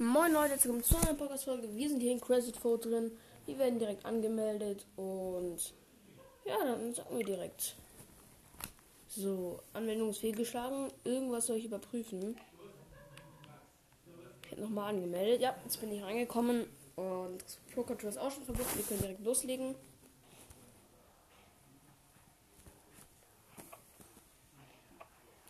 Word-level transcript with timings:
Moin 0.00 0.32
Leute, 0.32 0.52
jetzt 0.52 0.64
kommt 0.64 0.84
zu 0.84 0.96
einer 0.96 1.14
Podcast-Folge. 1.14 1.74
Wir 1.74 1.88
sind 1.88 1.98
hier 1.98 2.12
in 2.12 2.20
Credit 2.20 2.56
Food 2.56 2.84
drin. 2.84 3.10
Wir 3.46 3.58
werden 3.58 3.80
direkt 3.80 4.04
angemeldet 4.04 4.86
und 4.94 5.74
ja, 6.44 6.56
dann 6.64 6.94
sagen 6.94 7.18
wir 7.18 7.24
direkt. 7.24 7.74
So, 9.08 9.58
Anmeldung 9.72 10.10
ist 10.10 10.18
fehlgeschlagen. 10.18 10.92
Irgendwas 11.02 11.46
soll 11.46 11.56
ich 11.56 11.64
überprüfen. 11.64 12.38
Ich 14.44 14.52
habe 14.52 14.60
nochmal 14.60 14.94
angemeldet. 14.94 15.40
Ja, 15.40 15.56
jetzt 15.64 15.80
bin 15.80 15.90
ich 15.90 16.00
reingekommen 16.00 16.66
und 16.94 17.42
das 17.42 17.58
Pro 17.74 17.82
Control 17.82 18.10
ist 18.10 18.18
auch 18.18 18.30
schon 18.30 18.44
verbunden. 18.44 18.76
Wir 18.76 18.84
können 18.84 19.00
direkt 19.00 19.24
loslegen. 19.24 19.74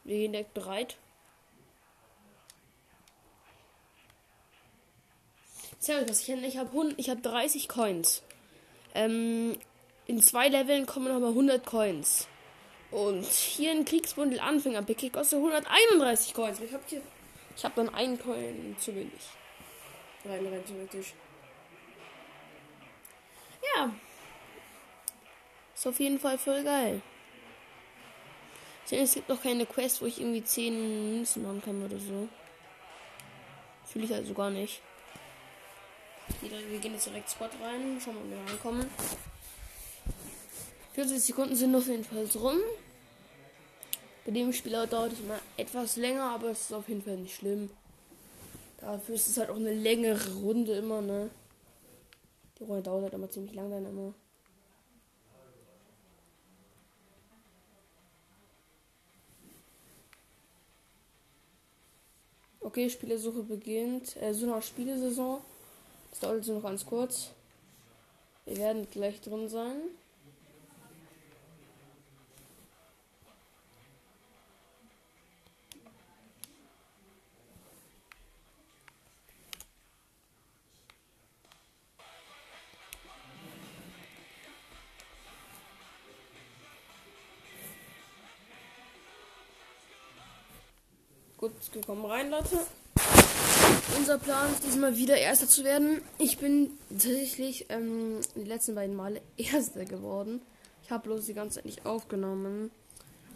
Wir 0.04 0.16
gehen 0.16 0.32
direkt 0.32 0.54
bereit. 0.54 0.96
Servus, 5.78 6.28
ich, 6.28 6.28
ich 6.28 6.58
habe 6.58 6.94
ich 6.96 7.08
hab 7.08 7.22
30 7.22 7.68
Coins. 7.68 8.22
Ähm, 8.94 9.56
in 10.06 10.20
zwei 10.20 10.48
Leveln 10.48 10.86
kommen 10.86 11.12
nochmal 11.12 11.30
100 11.30 11.64
Coins. 11.64 12.26
Und 12.90 13.24
hier 13.26 13.70
ein 13.70 13.84
Kriegsbundel 13.84 14.40
Anfänger 14.40 14.82
Pick 14.82 15.12
kostet 15.12 15.38
131 15.38 16.34
Coins. 16.34 16.60
Ich 16.60 16.72
habe 16.72 16.82
ich 17.56 17.64
habe 17.64 17.74
dann 17.76 17.94
einen 17.94 18.18
Coin 18.18 18.76
zu 18.78 18.94
wenig. 18.94 19.12
Rein 20.24 20.46
rein 20.46 20.64
theoretisch. 20.64 21.12
Ja. 23.76 23.92
Ist 25.74 25.86
auf 25.86 26.00
jeden 26.00 26.18
Fall 26.18 26.38
voll 26.38 26.64
geil. 26.64 27.02
Es 28.90 29.14
gibt 29.14 29.28
noch 29.28 29.42
keine 29.42 29.66
Quest, 29.66 30.00
wo 30.00 30.06
ich 30.06 30.18
irgendwie 30.18 30.42
10 30.42 31.12
Münzen 31.12 31.42
machen 31.42 31.62
kann 31.62 31.84
oder 31.84 31.98
so. 31.98 32.28
Fühle 33.84 34.06
ich 34.06 34.14
also 34.14 34.32
gar 34.32 34.50
nicht. 34.50 34.80
Wir 36.40 36.78
gehen 36.78 36.92
jetzt 36.92 37.06
direkt 37.06 37.30
Spot 37.30 37.44
rein. 37.44 38.00
Schauen 38.00 38.14
wir, 38.14 38.22
ob 38.22 38.30
wir 38.30 38.52
reinkommen. 38.52 38.90
40 40.94 41.20
Sekunden 41.20 41.54
sind 41.54 41.74
auf 41.74 41.86
jeden 41.86 42.04
Fall 42.04 42.26
rum. 42.34 42.58
Bei 44.24 44.32
dem 44.32 44.52
Spieler 44.52 44.86
dauert 44.86 45.12
es 45.12 45.20
immer 45.20 45.38
etwas 45.56 45.96
länger, 45.96 46.24
aber 46.24 46.50
es 46.50 46.62
ist 46.62 46.72
auf 46.72 46.88
jeden 46.88 47.02
Fall 47.02 47.16
nicht 47.16 47.36
schlimm. 47.36 47.70
Dafür 48.78 49.14
ist 49.14 49.28
es 49.28 49.36
halt 49.38 49.50
auch 49.50 49.56
eine 49.56 49.72
längere 49.72 50.34
Runde 50.34 50.74
immer, 50.74 51.00
ne? 51.00 51.30
Die 52.58 52.64
Runde 52.64 52.82
dauert 52.82 53.04
halt 53.04 53.14
immer 53.14 53.30
ziemlich 53.30 53.54
lang 53.54 53.70
dann 53.70 53.86
immer. 53.86 54.14
Okay, 62.60 62.90
Spielesuche 62.90 63.42
beginnt. 63.44 64.16
Äh, 64.20 64.34
so 64.34 64.46
nach 64.46 64.62
Spielesaison. 64.62 65.40
Das 66.10 66.20
dauert 66.20 66.36
jetzt 66.38 66.48
noch 66.48 66.62
ganz 66.62 66.84
kurz. 66.84 67.30
Wir 68.44 68.56
werden 68.56 68.88
gleich 68.90 69.20
drin 69.20 69.48
sein. 69.48 69.76
Gut, 91.38 91.52
wir 91.72 91.82
kommen 91.82 92.04
rein, 92.04 92.30
Leute. 92.30 92.58
Unser 93.96 94.18
Plan 94.18 94.52
ist 94.52 94.64
diesmal 94.64 94.96
wieder 94.96 95.16
Erster 95.16 95.48
zu 95.48 95.64
werden. 95.64 96.02
Ich 96.18 96.38
bin 96.38 96.70
tatsächlich 96.90 97.66
ähm, 97.68 98.20
die 98.36 98.44
letzten 98.44 98.74
beiden 98.74 98.94
Male 98.94 99.20
Erster 99.36 99.84
geworden. 99.84 100.40
Ich 100.84 100.90
habe 100.90 101.08
bloß 101.08 101.26
die 101.26 101.34
ganze 101.34 101.56
Zeit 101.56 101.64
nicht 101.64 101.86
aufgenommen. 101.86 102.70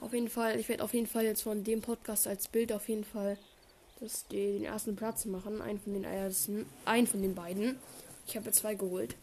Auf 0.00 0.12
jeden 0.12 0.28
Fall, 0.28 0.58
ich 0.58 0.68
werde 0.68 0.82
auf 0.82 0.94
jeden 0.94 1.06
Fall 1.06 1.24
jetzt 1.24 1.42
von 1.42 1.64
dem 1.64 1.80
Podcast 1.80 2.26
als 2.26 2.48
Bild 2.48 2.72
auf 2.72 2.88
jeden 2.88 3.04
Fall 3.04 3.38
das, 4.00 4.26
den 4.28 4.64
ersten 4.64 4.96
Platz 4.96 5.24
machen. 5.24 5.62
Einen 5.62 5.80
von 5.80 5.94
den 5.94 6.04
ersten, 6.04 6.66
einen 6.84 7.06
von 7.06 7.22
den 7.22 7.34
beiden. 7.34 7.76
Ich 8.26 8.36
habe 8.36 8.50
zwei 8.52 8.74
geholt. 8.74 9.14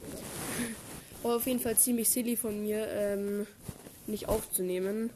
Aber 1.23 1.35
auf 1.35 1.47
jeden 1.47 1.59
Fall 1.59 1.77
ziemlich 1.77 2.09
silly 2.09 2.37
von 2.37 2.61
mir, 2.61 2.87
ähm, 2.87 3.45
nicht 4.07 4.29
aufzunehmen. 4.29 5.09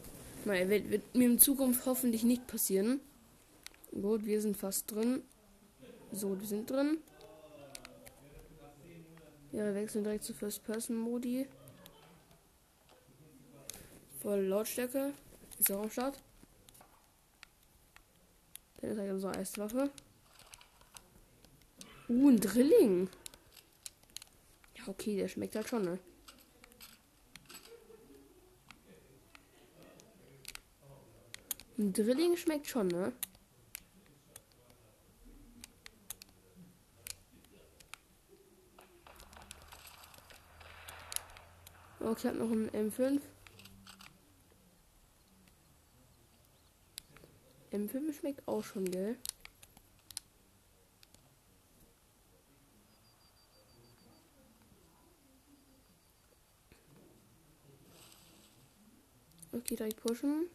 Naja, 0.46 0.68
wird, 0.68 0.90
wird 0.90 1.16
mir 1.16 1.28
in 1.30 1.40
Zukunft 1.40 1.86
hoffentlich 1.86 2.24
nicht 2.24 2.46
passieren. 2.48 3.00
Gut, 3.92 4.26
wir 4.26 4.42
sind 4.42 4.58
fast 4.58 4.92
drin. 4.92 5.22
So, 6.16 6.40
wir 6.40 6.48
sind 6.48 6.70
drin. 6.70 7.00
Ja, 9.52 9.66
wir 9.66 9.74
wechseln 9.74 10.04
direkt 10.04 10.24
zu 10.24 10.36
First-Person-Modi. 10.36 11.48
Voll 14.22 14.42
Lautstärke. 14.42 15.14
Ist 15.58 15.72
auch 15.72 15.82
am 15.82 15.90
Start. 15.90 16.22
Dann 18.80 18.92
ist 18.92 19.00
halt 19.00 19.12
unsere 19.12 19.36
Eiswaffe. 19.36 19.90
Uh, 22.08 22.30
ein 22.30 22.40
Drilling. 22.40 23.10
Ja, 24.76 24.88
okay, 24.90 25.18
der 25.18 25.28
schmeckt 25.28 25.56
halt 25.56 25.68
schon, 25.68 25.82
ne? 25.82 25.98
Ein 31.80 31.92
Drilling 31.92 32.38
schmeckt 32.38 32.68
schon, 32.68 32.88
ne? 32.90 33.14
Ich 42.06 42.26
habe 42.26 42.38
noch 42.38 42.52
einen 42.52 42.70
M5. 42.70 43.20
M5 47.72 48.14
schmeckt 48.20 48.48
auch 48.48 48.64
schon, 48.64 48.86
gell? 48.90 49.18
Okay, 59.52 59.76
direkt 59.76 60.02
pushen. 60.02 60.50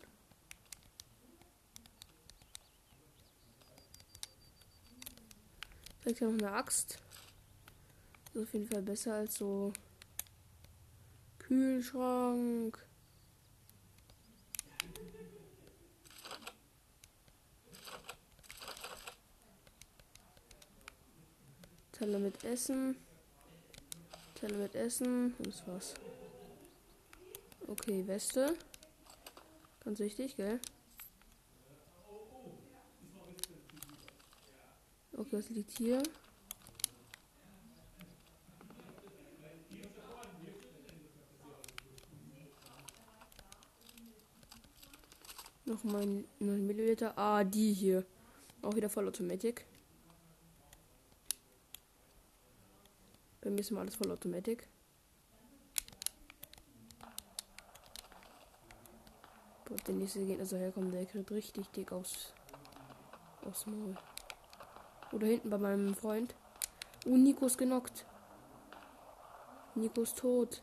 Direkt 6.05 6.21
noch 6.23 6.29
eine 6.31 6.53
Axt. 6.53 6.99
Ist 8.33 8.43
auf 8.43 8.53
jeden 8.55 8.69
Fall 8.69 8.83
besser 8.83 9.15
als 9.15 9.35
so 9.35 9.73
Kühlschrank. 11.49 12.79
Teller 21.93 22.19
mit 22.19 22.45
Essen. 22.45 22.97
Teller 24.35 24.59
mit 24.59 24.75
Essen. 24.75 25.35
Und 25.39 25.47
das 25.47 25.67
war's. 25.67 25.95
Okay, 27.67 28.07
Weste. 28.07 28.55
Ganz 29.85 30.01
wichtig, 30.01 30.37
gell? 30.37 30.61
Okay, 35.17 35.33
was 35.39 35.49
liegt 35.49 35.79
hier? 35.79 36.03
Noch 45.85 45.93
mal 45.93 46.25
9 46.41 46.67
Milliliter. 46.67 47.17
Ah, 47.17 47.45
die 47.45 47.73
hier. 47.73 48.05
Auch 48.63 48.75
wieder 48.75 48.91
voll 48.91 49.07
Automatic. 49.07 49.65
Bei 53.41 53.51
mir 53.51 53.61
ist 53.61 53.71
immer 53.71 53.81
alles 53.81 53.95
voll 53.95 54.11
Automatic. 54.11 54.67
Boah, 59.67 59.77
der 59.87 59.95
nächste 59.95 60.25
geht 60.27 60.41
also 60.41 60.57
herkommen, 60.57 60.91
der 60.91 61.07
kriegt 61.07 61.31
richtig 61.31 61.69
dick 61.69 61.93
aus. 61.93 62.33
Aus 63.43 63.67
Maul. 63.67 63.97
Oder 65.13 65.29
hinten 65.29 65.51
bei 65.51 65.59
meinem 65.59 65.95
Freund. 65.95 66.35
Oh, 67.07 67.17
Nico 67.17 67.47
ist 67.47 67.57
genockt. 67.57 68.05
Nico 69.77 70.03
ist 70.03 70.19
tot. 70.19 70.61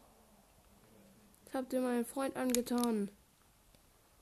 Was 1.46 1.54
habt 1.54 1.72
ihr 1.72 1.80
meinen 1.80 2.06
Freund 2.06 2.36
angetan? 2.36 3.10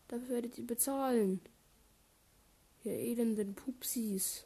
Dafür 0.08 0.30
werdet 0.30 0.58
ihr 0.58 0.68
bezahlen. 0.68 1.42
Ihr 2.84 2.94
elenden 2.94 3.56
Pupsis. 3.56 4.46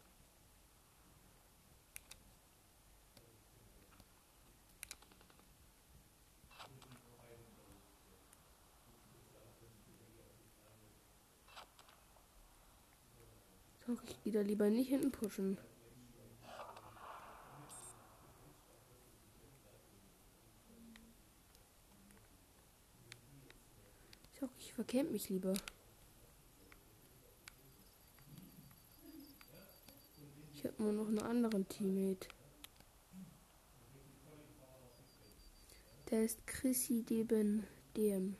Doch, 13.87 14.03
ich 14.03 14.23
gehe 14.23 14.33
da 14.33 14.41
lieber 14.41 14.69
nicht 14.69 14.89
hinten 14.89 15.11
pushen. 15.11 15.57
Verkämmt 24.77 25.11
mich 25.11 25.27
lieber. 25.29 25.55
Ich 30.53 30.63
habe 30.63 30.83
nur 30.83 30.91
noch 30.91 31.07
einen 31.07 31.17
anderen 31.17 31.67
Teammate. 31.67 32.27
Der 36.11 36.25
ist 36.25 36.45
Chrissy 36.45 37.01
Deben 37.01 37.65
DM. 37.95 38.35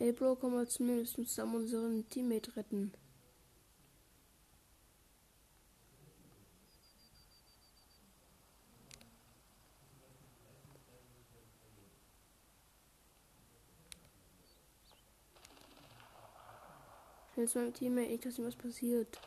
Ey 0.00 0.10
Bro, 0.10 0.34
komm 0.40 0.54
mal 0.54 0.66
zu 0.66 0.82
mir, 0.82 0.96
wir 0.96 1.06
zusammen 1.06 1.54
unseren 1.54 2.08
Teammate 2.08 2.56
retten. 2.56 2.92
Zu 17.44 17.58
meinem 17.58 17.74
Teammate, 17.74 18.06
ich 18.08 18.20
dass 18.22 18.38
ihm 18.38 18.46
was 18.46 18.56
passiert. 18.56 19.18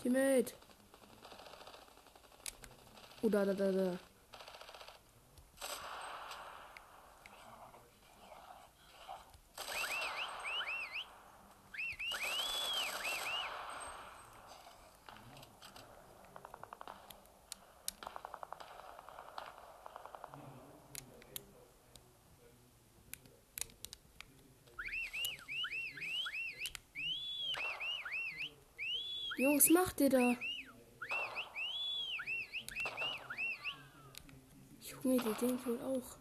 Teammate! 0.00 0.52
Oh, 3.22 3.28
da, 3.30 3.44
da, 3.46 3.54
da, 3.54 3.72
da. 3.72 3.98
Jungs, 29.62 29.70
macht 29.70 30.00
ihr 30.00 30.08
da? 30.08 30.34
Junge, 34.80 35.22
der 35.22 35.32
denkt 35.34 35.66
wohl 35.66 35.80
auch. 35.80 36.16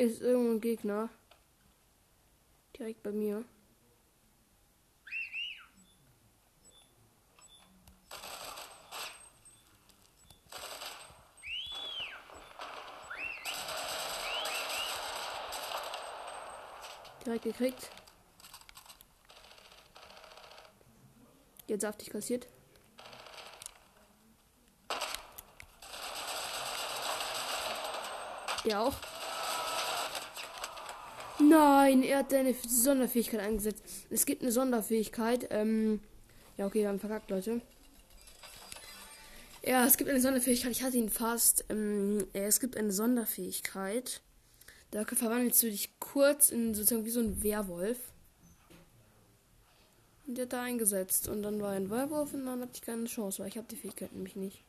Ist 0.00 0.22
irgendwo 0.22 0.52
ein 0.52 0.60
Gegner. 0.62 1.10
Direkt 2.74 3.02
bei 3.02 3.10
mir. 3.10 3.44
Direkt 17.26 17.44
gekriegt. 17.44 17.90
Jetzt 21.66 21.82
saftig 21.82 22.08
kassiert. 22.08 22.46
Der 28.64 28.80
auch. 28.80 29.09
Nein, 31.42 32.02
er 32.02 32.18
hat 32.18 32.34
eine 32.34 32.54
Sonderfähigkeit 32.54 33.40
eingesetzt. 33.40 33.82
Es 34.10 34.26
gibt 34.26 34.42
eine 34.42 34.52
Sonderfähigkeit. 34.52 35.48
Ähm, 35.50 36.00
ja, 36.56 36.66
okay, 36.66 36.80
wir 36.80 36.88
haben 36.88 37.00
verkackt, 37.00 37.30
Leute. 37.30 37.60
Ja, 39.62 39.86
es 39.86 39.96
gibt 39.96 40.10
eine 40.10 40.20
Sonderfähigkeit. 40.20 40.72
Ich 40.72 40.82
hatte 40.82 40.96
ihn 40.96 41.10
fast. 41.10 41.64
Ähm, 41.68 42.26
es 42.32 42.60
gibt 42.60 42.76
eine 42.76 42.92
Sonderfähigkeit. 42.92 44.20
Da 44.90 45.04
verwandelst 45.04 45.62
du 45.62 45.70
dich 45.70 45.98
kurz 46.00 46.50
in 46.50 46.74
sozusagen 46.74 47.04
wie 47.04 47.10
so 47.10 47.20
ein 47.20 47.42
Werwolf. 47.42 47.98
Und 50.26 50.36
der 50.36 50.44
hat 50.44 50.52
da 50.52 50.62
eingesetzt. 50.62 51.28
Und 51.28 51.42
dann 51.42 51.60
war 51.60 51.72
ein 51.72 51.90
Werwolf 51.90 52.34
und 52.34 52.46
dann 52.46 52.60
hatte 52.60 52.72
ich 52.74 52.82
keine 52.82 53.04
Chance, 53.04 53.40
weil 53.40 53.48
ich 53.48 53.56
habe 53.56 53.68
die 53.70 53.76
Fähigkeit 53.76 54.12
nämlich 54.12 54.36
nicht. 54.36 54.62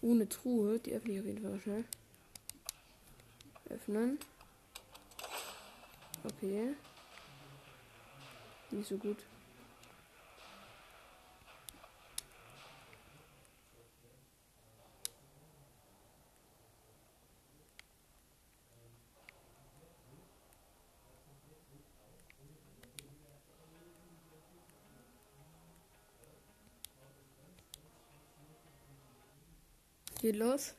Ohne 0.00 0.28
Truhe, 0.28 0.78
die 0.78 0.92
öffne 0.92 1.14
ich 1.14 1.20
auf 1.20 1.26
jeden 1.26 1.42
Fall 1.42 1.60
schnell. 1.60 1.84
Öffnen. 3.68 4.18
Okay. 6.26 6.74
Nicht 8.72 8.88
so 8.88 8.96
gut. 8.96 9.18
Geht 30.20 30.36
los. 30.36 30.74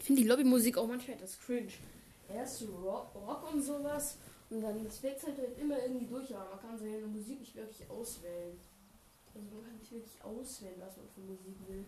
Ich 0.00 0.06
finde 0.06 0.22
die 0.22 0.26
Lobbymusik 0.26 0.76
auch 0.76 0.88
manchmal 0.88 1.16
etwas 1.16 1.38
cringe. 1.38 1.70
Erst 2.28 2.62
Rock, 2.62 3.14
Rock 3.14 3.52
und 3.52 3.62
sowas 3.62 4.16
und 4.52 4.60
dann, 4.60 4.84
das 4.84 5.02
wechselt 5.02 5.38
halt 5.38 5.58
immer 5.58 5.82
irgendwie 5.82 6.06
durch, 6.06 6.34
aber 6.36 6.50
man 6.50 6.60
kann 6.60 6.78
seine 6.78 7.06
Musik 7.06 7.40
nicht 7.40 7.54
wirklich 7.54 7.88
auswählen. 7.88 8.60
Also 9.34 9.48
man 9.50 9.64
kann 9.64 9.78
nicht 9.78 9.90
wirklich 9.90 10.22
auswählen, 10.22 10.74
was 10.78 10.96
man 10.98 11.08
für 11.14 11.20
Musik 11.20 11.56
will. 11.66 11.86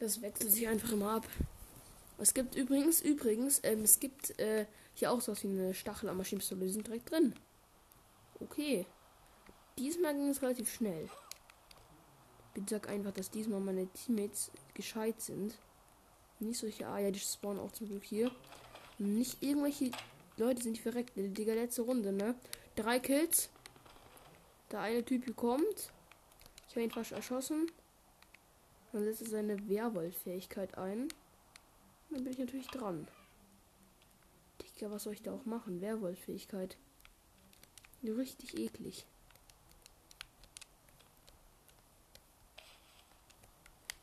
Das 0.00 0.20
wechselt 0.20 0.50
sich 0.50 0.66
einfach 0.66 0.90
immer 0.90 1.12
ab. 1.12 1.28
Es 2.18 2.34
gibt 2.34 2.56
übrigens, 2.56 3.00
übrigens, 3.00 3.60
ähm, 3.62 3.82
es 3.82 4.00
gibt 4.00 4.36
äh, 4.40 4.66
hier 4.94 5.12
auch 5.12 5.20
sowas 5.20 5.44
wie 5.44 5.48
eine 5.48 5.72
Stachel 5.72 6.08
am 6.08 6.16
Maschinenpistole, 6.16 6.62
die 6.62 6.72
sind 6.72 6.86
direkt 6.86 7.12
drin. 7.12 7.32
Okay. 8.40 8.84
Diesmal 9.78 10.14
ging 10.14 10.30
es 10.30 10.42
relativ 10.42 10.72
schnell. 10.72 11.08
Ich 12.56 12.64
sag 12.68 12.88
einfach, 12.88 13.12
dass 13.12 13.30
diesmal 13.30 13.60
meine 13.60 13.86
Teammates 13.86 14.50
gescheit 14.74 15.20
sind. 15.20 15.56
Nicht 16.40 16.58
solche, 16.58 16.88
ah 16.88 16.98
ja, 16.98 17.12
die 17.12 17.20
spawnen 17.20 17.60
auch 17.60 17.70
zum 17.70 17.86
Glück 17.86 18.02
hier. 18.02 18.32
Nicht 18.98 19.40
irgendwelche 19.40 19.92
Leute 20.38 20.62
sind 20.62 20.78
verreckt. 20.78 21.12
Die 21.16 21.44
letzte 21.44 21.82
Runde, 21.82 22.12
ne? 22.12 22.34
Drei 22.76 23.00
Kills. 23.00 23.50
Der 24.70 24.80
eine 24.80 25.04
Typ 25.04 25.34
kommt. 25.36 25.90
Ich 26.68 26.74
habe 26.74 26.82
ihn 26.82 26.90
fast 26.90 27.12
erschossen. 27.12 27.70
Dann 28.92 29.04
setzt 29.04 29.22
er 29.22 29.28
seine 29.28 29.68
Werwolf-Fähigkeit 29.68 30.78
ein. 30.78 31.08
Dann 32.10 32.24
bin 32.24 32.32
ich 32.32 32.38
natürlich 32.38 32.68
dran. 32.68 33.08
Digga, 34.62 34.90
was 34.90 35.04
soll 35.04 35.14
ich 35.14 35.22
da 35.22 35.32
auch 35.32 35.44
machen? 35.44 35.80
Werwolf-Fähigkeit. 35.80 36.76
Richtig 38.04 38.56
eklig. 38.56 39.04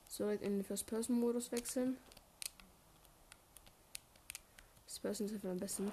So, 0.07 0.29
in 0.29 0.39
den 0.39 0.63
First-Person-Modus 0.63 1.51
wechseln. 1.51 1.97
First-Person 5.05 5.27
ist 5.27 5.33
einfach 5.33 5.49
am 5.49 5.57
besten. 5.57 5.91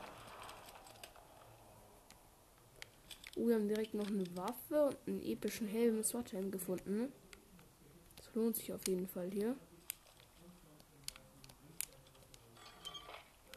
Oh, 3.42 3.48
wir 3.48 3.56
haben 3.56 3.66
direkt 3.66 3.92
noch 3.92 4.06
eine 4.06 4.24
Waffe 4.36 4.86
und 4.86 4.96
einen 5.08 5.22
epischen 5.22 5.66
Helm 5.66 6.00
Swathelm 6.04 6.52
gefunden. 6.52 7.12
Das 8.16 8.32
lohnt 8.34 8.54
sich 8.54 8.72
auf 8.72 8.86
jeden 8.86 9.08
Fall 9.08 9.28
hier. 9.32 9.56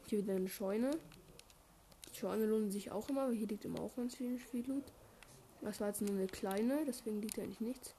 Hier 0.07 0.23
wieder 0.23 0.35
eine 0.35 0.49
Scheune. 0.49 0.89
Die 2.09 2.17
Scheune 2.17 2.47
lohnen 2.47 2.71
sich 2.71 2.89
auch 2.89 3.07
immer, 3.09 3.27
weil 3.27 3.35
hier 3.35 3.45
liegt 3.45 3.63
immer 3.63 3.79
auch 3.79 3.95
ganz 3.95 4.15
viel, 4.15 4.39
viel 4.39 4.67
Loot. 4.67 4.85
Das 5.61 5.79
war 5.79 5.89
jetzt 5.89 6.01
nur 6.01 6.09
eine 6.09 6.25
kleine, 6.25 6.83
deswegen 6.87 7.21
liegt 7.21 7.37
eigentlich 7.37 7.61
nichts. 7.61 7.93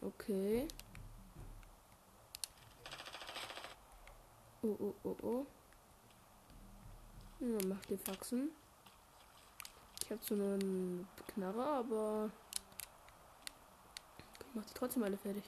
Okay. 0.00 0.66
Oh, 5.04 5.16
oh. 5.22 5.46
Ja, 7.40 7.66
macht 7.66 7.90
die 7.90 7.96
Faxen. 7.96 8.50
Ich 10.02 10.10
habe 10.10 10.20
so 10.22 10.34
einen 10.34 11.08
Knarre, 11.28 11.64
aber 11.64 12.30
ich 14.40 14.54
mach 14.54 14.64
die 14.64 14.74
trotzdem 14.74 15.02
alle 15.02 15.16
fertig. 15.16 15.42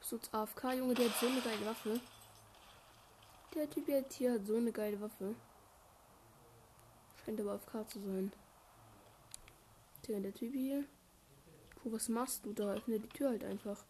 So 0.00 0.18
AFK, 0.32 0.72
Junge, 0.72 0.94
der 0.94 1.10
hat 1.10 1.20
so 1.20 1.26
eine 1.26 1.40
geile 1.40 1.66
Waffe. 1.66 2.00
Der 3.54 3.68
Typ 3.68 3.88
jetzt 3.88 4.14
hier 4.14 4.34
hat 4.34 4.46
so 4.46 4.56
eine 4.56 4.72
geile 4.72 5.00
Waffe. 5.00 5.34
Scheint 7.24 7.40
aber 7.40 7.52
AFK 7.52 7.88
zu 7.88 8.00
sein. 8.00 8.32
Tja, 10.02 10.20
der 10.20 10.34
Typ 10.34 10.54
hier. 10.54 10.84
Puh, 11.76 11.92
was 11.92 12.08
machst 12.08 12.44
du 12.44 12.52
da? 12.52 12.72
Öffne 12.72 12.98
die 12.98 13.08
Tür 13.08 13.28
halt 13.28 13.44
einfach. 13.44 13.84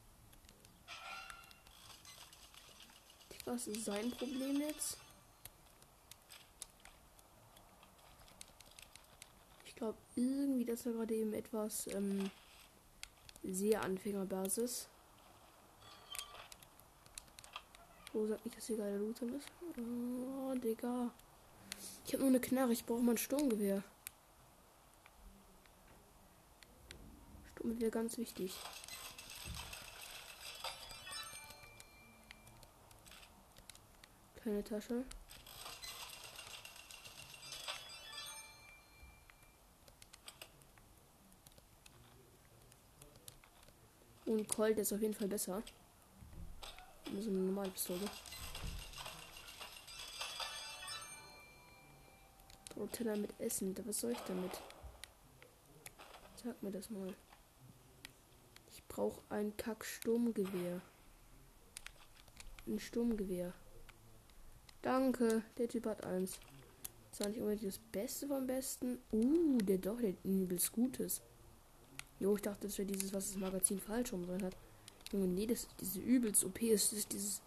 Was 3.44 3.66
ist 3.66 3.84
sein 3.84 4.10
Problem 4.10 4.60
jetzt? 4.60 4.96
Ich 9.66 9.74
glaube 9.74 9.98
irgendwie, 10.14 10.64
dass 10.64 10.84
er 10.86 10.92
gerade 10.92 11.14
eben 11.14 11.32
etwas 11.32 11.86
ähm, 11.88 12.30
sehr 13.42 13.82
Anfängerbasis. 13.82 14.88
Wo 18.12 18.26
sagt 18.26 18.44
nicht, 18.44 18.56
dass 18.56 18.66
hier 18.66 18.76
geile 18.76 18.98
Loot 18.98 19.22
ist? 19.22 19.46
Oh, 19.78 20.54
Digga. 20.54 21.10
Ich 22.06 22.12
habe 22.12 22.24
nur 22.24 22.30
eine 22.30 22.40
Knarre, 22.40 22.72
ich 22.72 22.84
brauche 22.84 23.00
mal 23.00 23.12
ein 23.12 23.18
Sturmgewehr. 23.18 23.82
Sturmgewehr 27.54 27.90
ganz 27.90 28.18
wichtig. 28.18 28.54
Keine 34.42 34.64
Tasche. 34.64 35.04
Und 44.26 44.48
Colt 44.48 44.78
ist 44.78 44.92
auf 44.92 45.00
jeden 45.00 45.14
Fall 45.14 45.28
besser. 45.28 45.62
So 47.18 47.30
eine 47.30 47.38
normale 47.38 47.70
Pistole. 47.70 48.08
Teller 52.92 53.16
mit 53.16 53.38
Essen. 53.40 53.74
Was 53.86 54.00
soll 54.00 54.12
ich 54.12 54.20
damit? 54.20 54.60
Sag 56.42 56.62
mir 56.62 56.70
das 56.70 56.90
mal. 56.90 57.14
Ich 58.70 58.84
brauche 58.88 59.22
ein 59.30 59.56
Kack-Sturmgewehr. 59.56 60.80
Ein 62.66 62.78
Sturmgewehr. 62.78 63.54
Danke, 64.82 65.42
der 65.58 65.68
Typ 65.68 65.86
hat 65.86 66.04
eins. 66.04 66.38
Das 67.10 67.20
war 67.20 67.28
nicht 67.28 67.40
unbedingt 67.40 67.66
das 67.66 67.78
Beste 67.92 68.26
vom 68.28 68.46
Besten. 68.46 68.98
Uh, 69.12 69.58
der 69.58 69.78
doch, 69.78 70.00
der 70.00 70.14
übelst 70.24 70.72
Gutes. 70.72 71.20
Jo, 72.18 72.36
ich 72.36 72.42
dachte, 72.42 72.66
das 72.66 72.78
wäre 72.78 72.86
dieses, 72.86 73.12
was 73.12 73.28
das 73.28 73.36
Magazin 73.36 73.80
falsch 73.80 74.12
rum 74.12 74.26
hat. 74.42 74.56
Junge, 75.12 75.26
nee, 75.26 75.46
das 75.46 75.60
ist 75.60 75.68
diese 75.80 76.00
übelst 76.00 76.44
OP, 76.44 76.62
ist, 76.62 76.92
ist 76.92 77.12
dieses 77.12 77.42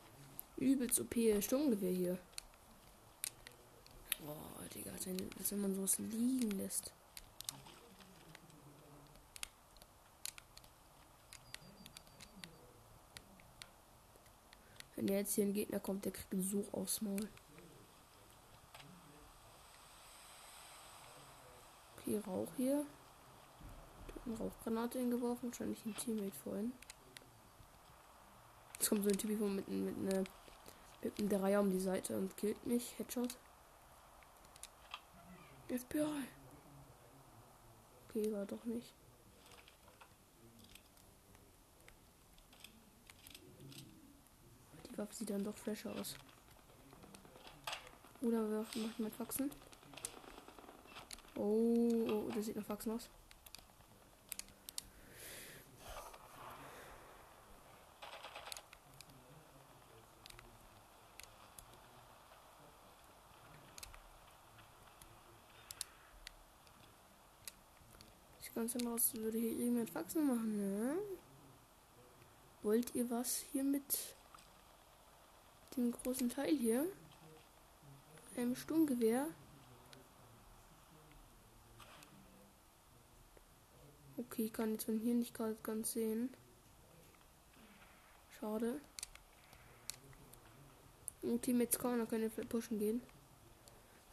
übelst 0.58 1.00
OP 1.00 1.16
Sturmgewehr 1.42 1.92
hier. 1.92 2.18
Boah, 4.26 4.68
Digga, 4.74 4.92
als 4.92 5.52
wenn 5.52 5.62
man 5.62 5.76
sowas 5.76 5.98
liegen 6.00 6.52
lässt. 6.52 6.92
Wenn 15.06 15.16
jetzt 15.16 15.36
hier 15.36 15.44
ein 15.44 15.54
Gegner 15.54 15.82
kommt, 15.82 16.06
der 16.06 16.14
kriegt 16.14 16.32
einen 16.32 16.42
Such 16.42 16.74
aufs 16.74 17.02
Maul. 17.02 17.28
Okay, 21.98 22.22
Rauch 22.26 22.48
hier. 22.56 22.86
Eine 24.26 24.38
Rauchgranate 24.38 25.00
hingeworfen, 25.00 25.50
wahrscheinlich 25.50 25.86
ein 25.86 25.94
Teammate 25.98 26.32
vorhin. 26.42 26.72
Jetzt 28.76 28.88
kommt 28.88 29.04
so 29.04 29.10
ein 29.10 29.18
Typ 29.18 29.32
mit, 29.42 29.68
mit, 29.68 29.98
eine, 29.98 30.24
mit 31.02 31.20
einem 31.20 31.30
Dreier 31.30 31.60
um 31.60 31.70
die 31.70 31.82
Seite 31.82 32.16
und 32.16 32.38
killt 32.38 32.66
mich. 32.66 32.98
Headshot. 32.98 33.36
FBI. 35.68 36.24
Okay, 38.08 38.32
war 38.32 38.46
doch 38.46 38.64
nicht. 38.64 38.94
Die 44.96 45.16
sieht 45.16 45.30
dann 45.32 45.44
doch 45.44 45.58
fresh 45.58 45.88
aus. 45.88 46.16
Oder 48.22 48.48
wir 48.50 48.60
machen 48.60 48.94
mit 49.00 49.20
Wachsen. 49.20 49.52
Oh, 51.36 52.06
oh, 52.10 52.32
das 52.34 52.46
sieht 52.46 52.56
nach 52.56 52.70
Wachsen 52.70 52.92
aus. 52.92 53.10
Sieht 68.42 68.54
ganz 68.54 68.76
immer 68.76 68.94
aus, 68.94 69.14
würde 69.16 69.40
hier 69.40 69.50
irgendjemand 69.50 69.96
Wachsen 69.96 70.28
machen, 70.28 70.58
ne? 70.58 70.98
Wollt 72.62 72.94
ihr 72.94 73.10
was 73.10 73.44
hier 73.52 73.64
mit 73.64 74.16
dem 75.76 75.92
großen 75.92 76.30
Teil 76.30 76.56
hier. 76.56 76.86
Einem 78.36 78.56
Sturmgewehr. 78.56 79.28
Okay, 84.18 84.46
ich 84.46 84.54
kann 84.54 84.72
jetzt 84.72 84.86
von 84.86 84.98
hier 84.98 85.14
nicht 85.14 85.34
gerade 85.34 85.58
ganz 85.64 85.94
sehen. 85.94 86.30
Schade. 88.40 88.80
Und 91.22 91.42
Teammates 91.42 91.80
kommen, 91.80 92.00
dann 92.00 92.08
können 92.08 92.32
wir 92.36 92.46
pushen 92.46 92.80
gehen. 92.80 93.02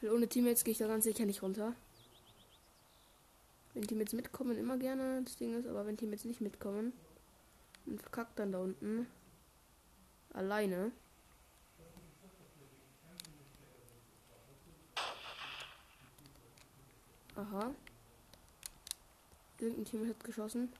Weil 0.00 0.10
ohne 0.12 0.28
Teammates 0.28 0.64
gehe 0.64 0.72
ich 0.72 0.78
da 0.78 0.86
ganz 0.86 1.04
sicher 1.04 1.26
nicht 1.26 1.42
runter. 1.42 1.74
Wenn 3.74 3.86
Teammates 3.86 4.14
mitkommen, 4.14 4.56
immer 4.56 4.78
gerne. 4.78 5.22
Das 5.24 5.36
Ding 5.36 5.58
ist, 5.58 5.66
aber 5.66 5.86
wenn 5.86 5.96
Teammates 5.96 6.24
nicht 6.24 6.40
mitkommen, 6.40 6.92
dann 7.86 7.98
verkackt 7.98 8.38
dann 8.38 8.52
da 8.52 8.60
unten. 8.60 9.06
Alleine. 10.32 10.92
Aha. 17.52 17.74
Irgendein 19.58 19.84
Team 19.84 20.08
hat 20.08 20.22
geschossen. 20.22 20.72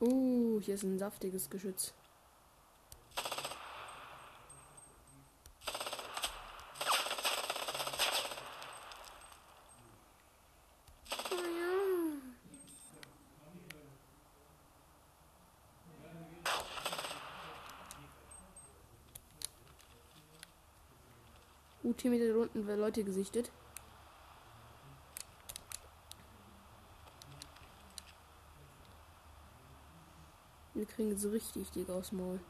Uh, 0.00 0.60
hier 0.60 0.74
ist 0.74 0.82
ein 0.82 0.98
saftiges 0.98 1.48
Geschütz. 1.48 1.92
Uh, 21.84 21.92
Team 21.92 22.10
mit 22.10 22.34
unten 22.34 22.66
Leute 22.66 23.04
gesichtet. 23.04 23.52
Kriegen 30.88 31.16
so 31.16 31.30
richtig 31.30 31.70
dick 31.70 31.88
aus 31.90 32.12
Maul. 32.12 32.40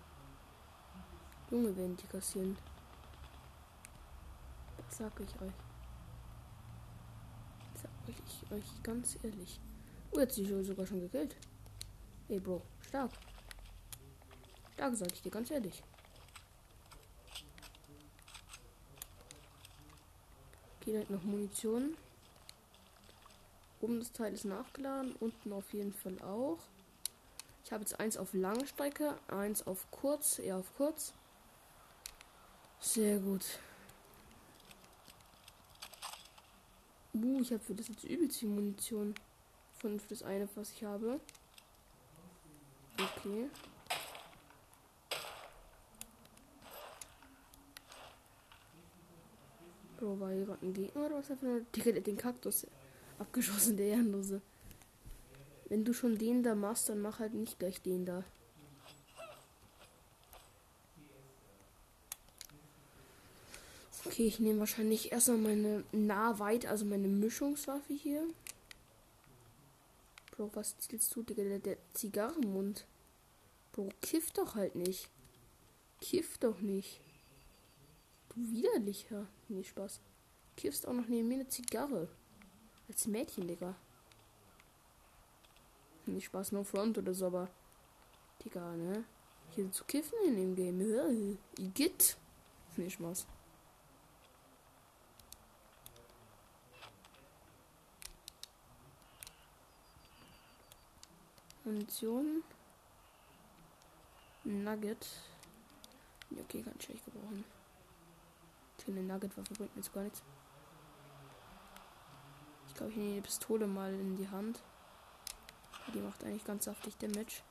Junge, 1.50 1.76
werden 1.76 1.96
die 1.96 2.06
kassieren. 2.06 2.56
Das 4.76 4.98
sag 4.98 5.12
ich 5.20 5.40
euch. 5.40 5.52
Das 7.74 7.82
sag 7.82 7.90
ich 8.08 8.52
euch 8.52 8.82
ganz 8.82 9.18
ehrlich. 9.22 9.60
Oh, 10.12 10.18
jetzt 10.18 10.38
ist 10.38 10.66
sogar 10.66 10.86
schon 10.86 11.00
gekillt. 11.00 11.36
Ey, 12.28 12.40
Bro, 12.40 12.62
stark. 12.80 13.12
Stark, 14.74 14.96
sag 14.96 15.12
ich 15.12 15.22
dir 15.22 15.30
ganz 15.30 15.50
ehrlich. 15.50 15.82
Okay, 20.80 21.04
da 21.06 21.14
noch 21.14 21.22
Munition. 21.22 21.96
Oben 23.80 24.00
das 24.00 24.12
Teil 24.12 24.32
ist 24.32 24.44
nachgeladen, 24.44 25.14
unten 25.20 25.52
auf 25.52 25.72
jeden 25.72 25.92
Fall 25.92 26.20
auch. 26.22 26.58
Ich 27.68 27.72
habe 27.74 27.82
jetzt 27.82 28.00
eins 28.00 28.16
auf 28.16 28.32
Langstrecke, 28.32 29.14
eins 29.28 29.66
auf 29.66 29.90
kurz, 29.90 30.38
eher 30.38 30.56
auf 30.56 30.74
kurz. 30.78 31.12
Sehr 32.80 33.18
gut. 33.18 33.44
Uh, 37.12 37.42
ich 37.42 37.52
habe 37.52 37.62
für 37.62 37.74
das 37.74 37.88
jetzt 37.88 38.04
übelst 38.04 38.38
viel 38.38 38.48
Munition. 38.48 39.14
Von 39.74 40.00
für 40.00 40.08
das 40.08 40.22
eine, 40.22 40.48
was 40.54 40.72
ich 40.72 40.82
habe. 40.82 41.20
Okay. 42.96 43.50
Bro, 49.98 50.20
war 50.20 50.30
hier 50.30 50.46
gerade 50.46 50.66
ein 50.66 50.72
Gegner 50.72 51.04
oder 51.04 51.16
was 51.16 51.28
hat 51.28 51.42
den 52.06 52.16
Kaktus 52.16 52.66
abgeschossen, 53.18 53.76
der 53.76 53.88
Ehrenlose. 53.88 54.40
Wenn 55.68 55.84
du 55.84 55.92
schon 55.92 56.16
den 56.18 56.42
da 56.42 56.54
machst, 56.54 56.88
dann 56.88 57.00
mach 57.00 57.18
halt 57.18 57.34
nicht 57.34 57.58
gleich 57.58 57.82
den 57.82 58.06
da. 58.06 58.24
Okay, 64.04 64.26
ich 64.26 64.40
nehme 64.40 64.60
wahrscheinlich 64.60 65.12
erstmal 65.12 65.38
meine 65.38 65.84
nah-weit, 65.92 66.66
also 66.66 66.86
meine 66.86 67.08
Mischungswaffe 67.08 67.92
hier. 67.92 68.26
Bro, 70.30 70.50
was 70.54 70.78
zielst 70.78 71.14
du, 71.14 71.22
Digga? 71.22 71.42
Der, 71.42 71.58
der 71.58 71.76
Zigarrenmund. 71.92 72.86
Bro, 73.72 73.90
kiff 74.00 74.30
doch 74.30 74.54
halt 74.54 74.76
nicht. 74.76 75.10
Kiff 76.00 76.38
doch 76.38 76.60
nicht. 76.60 77.00
Du 78.30 78.50
widerlicher. 78.50 79.26
Nee, 79.48 79.64
Spaß. 79.64 80.00
Kiffst 80.56 80.86
auch 80.88 80.94
noch 80.94 81.08
neben 81.08 81.28
mir 81.28 81.34
eine 81.34 81.48
Zigarre. 81.48 82.08
Als 82.88 83.06
Mädchen, 83.06 83.46
Digga. 83.46 83.76
Nicht 86.08 86.26
Spaß, 86.26 86.52
no 86.52 86.64
front 86.64 86.96
oder 86.98 87.12
so, 87.12 87.26
aber. 87.26 87.48
Digga, 88.42 88.74
ne? 88.76 89.04
Hier 89.50 89.70
zu 89.72 89.84
kiffen 89.84 90.18
in 90.24 90.36
dem 90.36 90.56
Game. 90.56 91.38
Igitt. 91.58 92.16
Nee, 92.76 92.88
Spaß. 92.88 93.26
Munition. 101.64 102.42
Nugget. 104.44 105.06
Okay, 106.30 106.64
ich 106.64 106.84
schlecht 106.84 107.04
gebrauchen. 107.04 107.44
Eine 108.86 109.02
Nugget-Waffe 109.02 109.52
bringt 109.52 109.76
mir 109.76 109.82
jetzt 109.82 109.92
gar 109.92 110.02
nichts. 110.02 110.22
Ich 112.68 112.74
glaube, 112.74 112.90
ich 112.92 112.96
nehme 112.96 113.14
die 113.16 113.20
Pistole 113.20 113.66
mal 113.66 113.92
in 113.92 114.16
die 114.16 114.28
Hand. 114.28 114.62
Die 115.94 116.00
macht 116.00 116.22
eigentlich 116.24 116.44
ganz 116.44 116.64
saftig 116.64 116.96
Damage. 116.98 117.42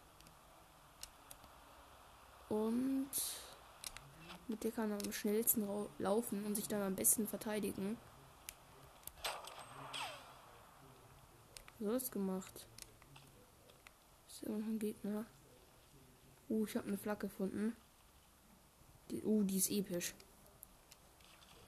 Und 2.50 3.10
mit 4.48 4.64
der 4.64 4.72
kann 4.72 4.90
man 4.90 5.02
am 5.02 5.12
schnellsten 5.12 5.68
laufen 6.00 6.46
und 6.46 6.56
sich 6.56 6.68
dann 6.68 6.82
am 6.82 6.96
besten 6.96 7.28
verteidigen. 7.28 7.98
So 11.80 11.92
ist 11.92 12.12
gemacht. 12.12 12.68
Ist 14.28 14.48
noch 14.48 14.56
ein 14.56 14.80
Gegner. 14.80 15.26
Uh, 16.50 16.66
ich 16.66 16.76
habe 16.76 16.88
eine 16.88 16.98
Flagge 16.98 17.28
gefunden. 17.28 17.76
Die, 19.12 19.22
uh, 19.24 19.44
die 19.44 19.58
ist 19.58 19.70
episch. 19.70 20.16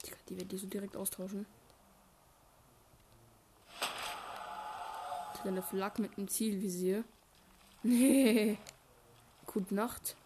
Die, 0.06 0.12
die 0.30 0.38
werde 0.38 0.56
ich 0.56 0.62
so 0.62 0.68
direkt 0.68 0.96
austauschen. 0.96 1.46
Eine 5.44 5.62
Flak 5.62 6.00
mit 6.00 6.18
einem 6.18 6.28
Zielvisier. 6.28 7.04
Nee. 7.82 8.58
Gute 9.46 9.74
Nacht. 9.74 10.18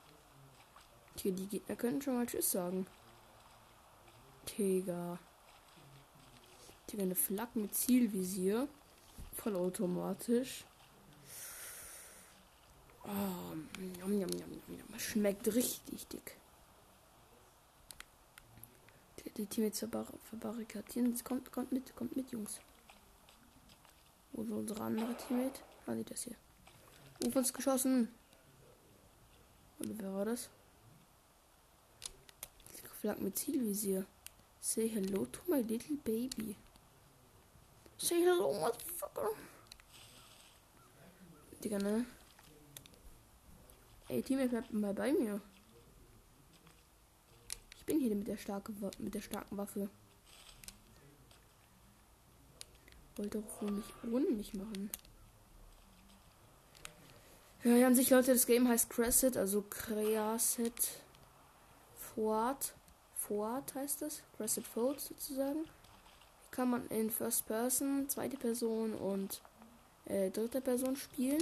Hier, 1.17 1.31
die 1.31 1.45
Gegner 1.45 1.75
können 1.75 2.01
schon 2.01 2.15
mal 2.15 2.25
Tschüss 2.25 2.49
sagen. 2.49 2.87
Digga. 4.57 5.19
Digga, 6.89 7.03
eine 7.03 7.13
Flak 7.13 7.55
mit 7.55 7.75
Zielvisier. 7.75 8.67
Vollautomatisch. 9.35 10.65
Oh, 13.03 13.53
yum, 13.99 14.19
yum, 14.19 14.29
yum, 14.31 14.99
Schmeckt 14.99 15.53
richtig 15.53 16.07
dick. 16.07 16.37
Die, 19.19 19.29
die 19.31 19.45
Teammates 19.45 19.79
verbar 19.79 20.07
verbarrikadieren. 20.23 21.15
Kommt, 21.23 21.51
kommt 21.51 21.71
mit, 21.71 21.95
kommt 21.95 22.15
mit, 22.15 22.31
Jungs. 22.31 22.59
Wo 24.33 24.43
ist 24.43 24.51
unsere 24.51 24.81
andere 24.81 25.15
Teammate? 25.15 25.61
Ah, 25.85 25.93
nee, 25.93 26.03
das 26.03 26.23
hier. 26.23 26.35
Auf 27.25 27.35
uns 27.35 27.53
geschossen. 27.53 28.09
Oder 29.79 29.91
wer 29.97 30.13
war 30.13 30.25
das? 30.25 30.49
Flak 32.99 33.19
mit 33.21 33.37
Zielvisier. 33.37 34.05
Say 34.61 34.87
hello 34.87 35.25
to 35.25 35.41
my 35.49 35.59
little 35.61 35.97
baby. 36.05 36.55
Say 37.97 38.23
hello, 38.23 38.53
motherfucker. 38.53 39.29
Digga, 41.61 41.79
ne? 41.79 42.05
Ey, 44.07 44.21
Teammate 44.21 44.49
bleibt 44.49 44.73
mal 44.73 44.93
bei 44.93 45.11
mir. 45.11 45.41
Ich 47.75 47.85
bin 47.85 47.99
hier 47.99 48.15
mit 48.15 48.27
der 48.27 48.37
starke 48.37 48.71
mit 48.99 49.13
der 49.13 49.21
starken 49.21 49.57
Waffe. 49.57 49.89
Wollte 53.15 53.39
auch 53.39 53.61
wohl 53.61 53.71
nicht 53.71 53.89
ohne 54.11 54.29
mich 54.31 54.53
machen. 54.53 54.89
Ja, 57.63 57.75
ja, 57.75 57.87
an 57.87 57.95
sich, 57.95 58.09
Leute, 58.09 58.33
das 58.33 58.45
Game 58.45 58.67
heißt 58.67 58.89
Crescent, 58.89 59.37
also 59.37 59.63
Creaset 59.69 60.73
Fort. 61.95 62.73
Fort 63.15 63.73
heißt 63.75 64.01
das. 64.01 64.21
Crescent 64.35 64.67
Fort 64.67 64.99
sozusagen. 64.99 65.63
Kann 66.51 66.69
man 66.69 66.85
in 66.87 67.09
First 67.09 67.47
Person, 67.47 68.09
zweite 68.09 68.37
Person 68.37 68.93
und 68.93 69.41
äh, 70.05 70.29
dritte 70.29 70.59
Person 70.59 70.95
spielen. 70.95 71.41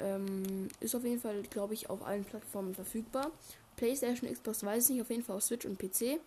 Ähm, 0.00 0.68
ist 0.80 0.94
auf 0.94 1.04
jeden 1.04 1.20
Fall, 1.20 1.42
glaube 1.44 1.74
ich, 1.74 1.88
auf 1.88 2.04
allen 2.04 2.24
Plattformen 2.24 2.74
verfügbar. 2.74 3.30
PlayStation, 3.76 4.30
Xbox 4.30 4.64
weiß 4.64 4.84
ich 4.84 4.90
nicht, 4.96 5.02
auf 5.02 5.10
jeden 5.10 5.22
Fall 5.22 5.36
auf 5.36 5.42
Switch 5.44 5.66
und 5.66 5.78
PC. 5.78 6.20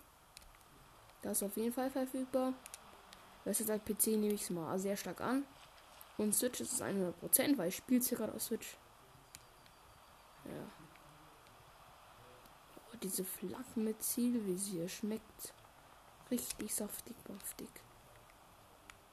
Das 1.21 1.37
ist 1.37 1.43
auf 1.43 1.57
jeden 1.57 1.73
Fall 1.73 1.89
verfügbar. 1.89 2.53
Was 3.45 3.59
jetzt 3.59 3.69
als 3.69 3.83
PC 3.83 4.07
nehme 4.07 4.33
ich 4.33 4.41
es 4.41 4.49
mal 4.49 4.77
sehr 4.79 4.97
stark 4.97 5.21
an. 5.21 5.45
Und 6.17 6.33
Switch 6.33 6.61
ist 6.61 6.73
es 6.73 6.81
100%, 6.81 7.57
weil 7.57 7.69
ich 7.69 7.75
spiele 7.77 7.99
es 7.99 8.09
hier 8.09 8.17
gerade 8.17 8.33
auf 8.33 8.41
Switch. 8.41 8.77
Ja. 10.45 10.71
Oh, 12.77 12.97
diese 13.01 13.23
Flaggen 13.23 13.83
mit 13.83 14.01
Zielvisier 14.01 14.87
schmeckt 14.87 15.53
richtig 16.31 16.73
saftig, 16.73 17.15
saftig. 17.27 17.69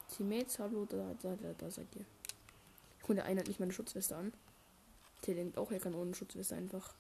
Teammates, 0.09 0.59
hallo, 0.59 0.87
da, 0.87 1.15
da, 1.23 1.37
da, 1.37 1.53
da 1.55 1.71
seid 1.71 1.95
ihr. 1.97 2.05
Und 3.09 3.17
der 3.17 3.25
eine 3.25 3.41
hat 3.41 3.49
nicht 3.49 3.61
meine 3.61 3.73
Schutzweste 3.73 4.17
an. 4.17 4.33
Der 5.27 5.35
denkt 5.35 5.59
auch, 5.59 5.71
er 5.71 5.81
kann 5.81 5.95
ohne 5.95 6.15
Schutzweste 6.15 6.55
einfach. 6.55 6.95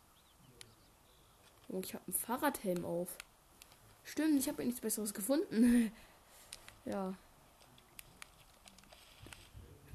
Und 1.69 1.87
ich 1.87 1.95
habe 1.95 2.05
einen 2.07 2.15
Fahrradhelm 2.15 2.85
auf. 2.85 3.17
Stimmt, 4.05 4.39
ich 4.39 4.49
habe 4.49 4.65
nichts 4.65 4.81
Besseres 4.81 5.15
gefunden. 5.15 5.93
Ja. 6.85 7.15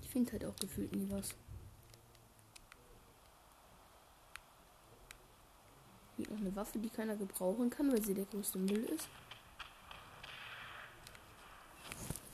Ich 0.02 0.10
finde 0.10 0.32
halt 0.32 0.46
auch 0.46 0.56
gefühlt 0.56 0.96
nie 0.96 1.10
was. 1.10 1.36
Hier 6.16 6.30
noch 6.32 6.40
eine 6.40 6.56
Waffe, 6.56 6.80
die 6.80 6.90
keiner 6.90 7.16
gebrauchen 7.16 7.70
kann, 7.70 7.92
weil 7.92 8.04
sie 8.04 8.14
der 8.14 8.26
größte 8.26 8.58
Müll 8.58 8.84
ist. 8.86 9.08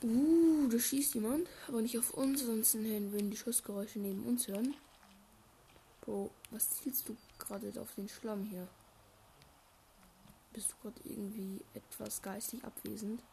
Uh, 0.03 0.67
da 0.67 0.77
schießt 0.77 1.15
jemand, 1.15 1.47
aber 1.67 1.81
nicht 1.81 1.97
auf 1.97 2.13
uns, 2.13 2.41
sonst 2.45 2.73
würden 2.75 3.31
die 3.31 3.37
Schussgeräusche 3.37 3.99
neben 3.99 4.23
uns 4.25 4.47
hören. 4.47 4.75
Bro, 6.01 6.29
was 6.51 6.69
zielst 6.69 7.07
du 7.07 7.15
gerade 7.39 7.71
auf 7.79 7.95
den 7.95 8.09
Schlamm 8.09 8.43
hier? 8.43 8.67
Bist 10.51 10.73
du 10.73 10.75
gerade 10.81 10.99
irgendwie 11.05 11.61
etwas 11.73 12.21
geistig 12.21 12.63
abwesend? 12.65 13.23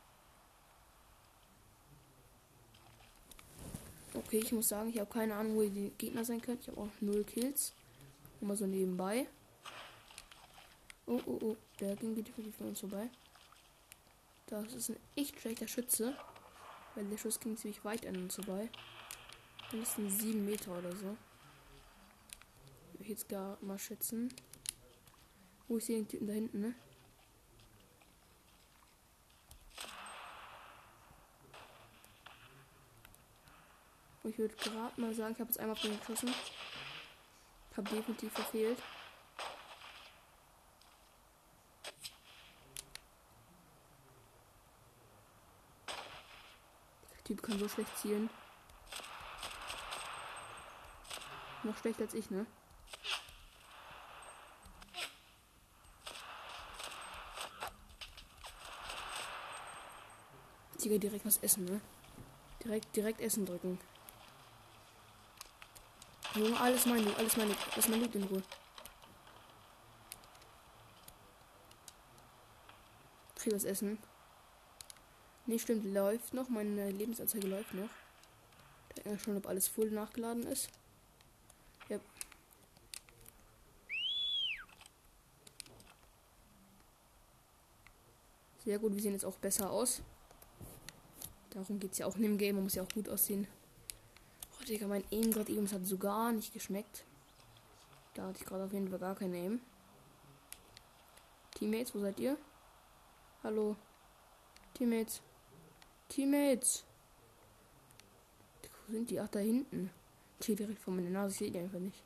Okay, 4.12 4.38
ich 4.38 4.52
muss 4.52 4.68
sagen, 4.68 4.90
ich 4.90 4.98
habe 4.98 5.10
keine 5.10 5.34
Ahnung, 5.36 5.56
wo 5.56 5.62
die 5.62 5.92
Gegner 5.96 6.24
sein 6.24 6.40
können. 6.40 6.58
Ich 6.60 6.68
habe 6.68 6.80
auch 6.80 6.88
null 7.00 7.24
Kills. 7.24 7.72
Immer 8.40 8.56
so 8.56 8.66
nebenbei. 8.66 9.26
Oh, 11.06 11.20
oh, 11.26 11.38
oh. 11.42 11.56
Der 11.78 11.94
ging 11.96 12.14
definitiv 12.14 12.56
von 12.56 12.68
uns 12.68 12.80
vorbei. 12.80 13.08
Das 14.46 14.74
ist 14.74 14.90
ein 14.90 14.96
echt 15.14 15.40
schlechter 15.40 15.68
Schütze. 15.68 16.16
Weil 16.94 17.04
der 17.04 17.18
Schuss 17.18 17.38
ging 17.38 17.56
ziemlich 17.56 17.84
weit 17.84 18.04
an 18.06 18.16
uns 18.16 18.34
vorbei. 18.34 18.68
Mindestens 19.70 20.18
7 20.18 20.44
Meter 20.44 20.76
oder 20.76 20.94
so. 20.96 21.16
Ich 22.98 23.08
jetzt 23.08 23.28
gar 23.28 23.58
mal 23.60 23.78
schätzen. 23.78 24.34
Wo 25.68 25.76
oh, 25.76 25.78
sehe 25.78 25.98
den 25.98 26.08
Typen 26.08 26.26
da 26.26 26.32
hinten, 26.32 26.60
ne? 26.60 26.74
Ich 34.22 34.38
würde 34.38 34.54
gerade 34.56 35.00
mal 35.00 35.14
sagen, 35.14 35.32
ich 35.32 35.40
habe 35.40 35.48
jetzt 35.48 35.58
einmal 35.58 35.76
auf 35.76 35.82
den 35.82 35.98
geschossen. 35.98 36.34
Habe 37.76 37.88
definitiv 37.90 38.32
verfehlt. 38.32 38.78
Der 47.16 47.24
Typ 47.24 47.42
kann 47.42 47.58
so 47.58 47.68
schlecht 47.68 47.96
zielen. 47.98 48.28
Noch 51.62 51.76
schlechter 51.78 52.02
als 52.02 52.14
ich, 52.14 52.30
ne? 52.30 52.46
Digga, 60.90 60.98
direkt 60.98 61.24
was 61.24 61.38
essen, 61.38 61.66
ne? 61.66 61.80
Direkt, 62.64 62.96
direkt 62.96 63.20
Essen 63.20 63.46
drücken. 63.46 63.78
Junge, 66.34 66.60
alles 66.60 66.86
mein 66.86 67.04
Loot, 67.04 67.18
alles 67.18 67.36
mein 67.36 67.48
Loot, 67.48 67.58
alles 67.72 67.88
mein 67.88 68.00
Loot 68.00 68.14
in 68.14 68.24
Ruhe. 68.24 68.42
Krieg 73.34 73.54
was 73.54 73.64
essen. 73.64 73.98
Ne, 75.46 75.58
stimmt, 75.58 75.84
läuft 75.86 76.34
noch. 76.34 76.48
Meine 76.48 76.90
Lebensanzeige 76.90 77.48
läuft 77.48 77.74
noch. 77.74 77.88
Da 79.02 79.18
schon, 79.18 79.36
ob 79.36 79.46
alles 79.46 79.66
voll 79.66 79.90
nachgeladen 79.90 80.46
ist. 80.46 80.68
Ja. 81.88 81.98
Sehr 88.64 88.78
gut, 88.78 88.94
wir 88.94 89.02
sehen 89.02 89.12
jetzt 89.12 89.24
auch 89.24 89.38
besser 89.38 89.70
aus. 89.70 90.02
Darum 91.48 91.80
geht 91.80 91.92
es 91.92 91.98
ja 91.98 92.06
auch 92.06 92.16
in 92.16 92.22
dem 92.22 92.38
Game. 92.38 92.56
Man 92.56 92.64
muss 92.64 92.74
ja 92.74 92.82
auch 92.82 92.88
gut 92.88 93.08
aussehen. 93.08 93.48
Oh, 94.60 94.64
Digga, 94.64 94.86
mein 94.86 95.04
Aim 95.10 95.30
gerade 95.30 95.52
eben 95.52 95.70
hat 95.70 95.86
so 95.86 95.96
gar 95.96 96.32
nicht 96.32 96.52
geschmeckt. 96.52 97.04
Da 98.14 98.26
hatte 98.26 98.40
ich 98.40 98.46
gerade 98.46 98.64
auf 98.64 98.72
jeden 98.72 98.88
Fall 98.88 98.98
gar 98.98 99.14
kein 99.14 99.34
Aim. 99.34 99.60
Teammates, 101.54 101.94
wo 101.94 102.00
seid 102.00 102.20
ihr? 102.20 102.36
Hallo. 103.42 103.76
Teammates. 104.74 105.22
Teammates. 106.08 106.84
Wo 108.86 108.92
sind 108.92 109.08
die? 109.10 109.20
Ach, 109.20 109.28
da 109.28 109.38
hinten. 109.38 109.90
Steht 110.40 110.58
direkt 110.58 110.82
vor 110.82 110.92
meiner 110.92 111.10
Nase. 111.10 111.32
Ich 111.32 111.38
sehe 111.38 111.50
die 111.50 111.58
einfach 111.58 111.78
nicht. 111.78 112.02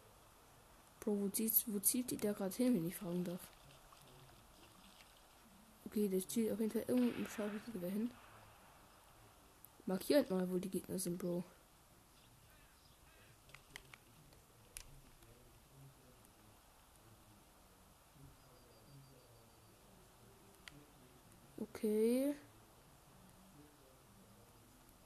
Bro, 1.00 1.20
wo 1.20 1.28
zieht, 1.28 1.52
wo 1.66 1.78
zieht 1.80 2.10
die 2.10 2.16
da 2.16 2.32
gerade 2.32 2.54
hin, 2.54 2.74
wenn 2.74 2.86
ich 2.86 2.96
fragen 2.96 3.24
darf? 3.24 3.40
Okay, 5.86 6.08
der 6.08 6.26
zieht 6.26 6.52
auf 6.52 6.60
jeden 6.60 6.72
Fall 6.72 6.84
irgendein 6.86 7.26
Scharfgewehr 7.26 7.90
hin. 7.90 8.10
Markiert 9.86 10.30
mal, 10.30 10.48
wo 10.50 10.58
die 10.58 10.70
Gegner 10.70 10.98
sind, 10.98 11.18
Bro. 11.18 11.44
Okay. 21.84 22.34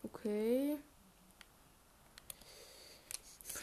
Okay. 0.05 0.79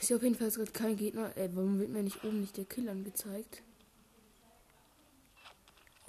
Ich 0.01 0.08
sehe 0.08 0.17
auf 0.17 0.23
jeden 0.23 0.36
Fall 0.36 0.49
gerade 0.49 0.71
kein 0.71 0.97
Gegner. 0.97 1.36
Äh, 1.38 1.49
warum 1.54 1.80
wird 1.80 1.91
mir 1.91 2.04
nicht 2.04 2.25
oben 2.25 2.41
nicht 2.41 2.58
der 2.58 2.65
Kill 2.65 2.89
angezeigt? 2.89 3.63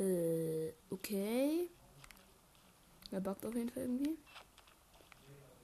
Äh, 0.01 0.73
okay. 0.91 1.71
Er 3.13 3.21
buggt 3.21 3.47
auf 3.47 3.55
jeden 3.55 3.71
Fall 3.71 3.85
irgendwie. 3.85 4.19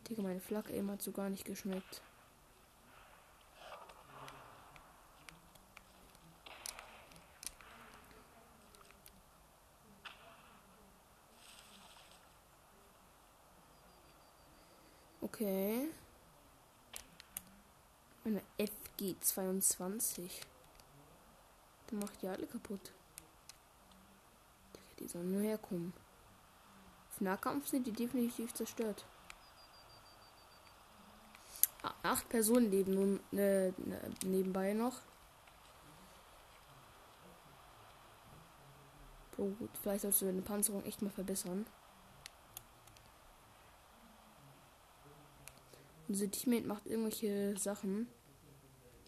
Digga, 0.09 0.23
meine 0.23 0.41
Flagge 0.41 0.73
eben 0.73 0.93
hat 0.93 1.03
so 1.03 1.11
gar 1.11 1.29
nicht 1.29 1.45
geschmeckt. 1.45 2.03
Okay. 15.43 15.89
Eine 18.25 18.43
FG22. 18.61 20.31
Der 21.91 21.99
macht 21.99 22.23
ja 22.23 22.31
alle 22.31 22.47
kaputt. 22.47 22.93
Die 25.01 25.09
sollen 25.09 25.33
nur 25.33 25.43
herkommen. 25.43 25.93
Auf 27.11 27.21
Nahkampf 27.21 27.67
sind 27.67 27.89
die 27.89 27.93
definitiv 27.93 28.55
zerstört. 28.55 29.05
Acht 32.05 32.29
Personen 32.29 32.71
leben 32.71 32.95
nun 32.95 33.21
äh, 33.37 33.73
nebenbei 34.25 34.75
noch. 34.75 35.01
Oh, 39.39 39.49
gut, 39.49 39.71
vielleicht 39.83 40.03
sollst 40.03 40.23
du 40.23 40.27
deine 40.27 40.43
Panzerung 40.43 40.85
echt 40.85 41.03
mal 41.03 41.11
verbessern. 41.11 41.67
Unser 46.13 46.31
Teammate 46.31 46.67
macht 46.67 46.87
irgendwelche 46.87 47.57
Sachen. 47.57 48.07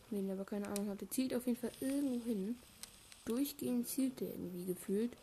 Wenn 0.08 0.30
aber 0.30 0.46
keine 0.46 0.68
Ahnung 0.68 0.88
hat. 0.88 1.02
Der 1.02 1.10
zielt 1.10 1.34
auf 1.34 1.46
jeden 1.46 1.58
Fall 1.58 1.72
irgendwo 1.80 2.24
hin. 2.24 2.56
Durchgehend 3.26 3.86
zielt 3.86 4.20
der 4.20 4.30
irgendwie 4.30 4.64
gefühlt. 4.64 5.14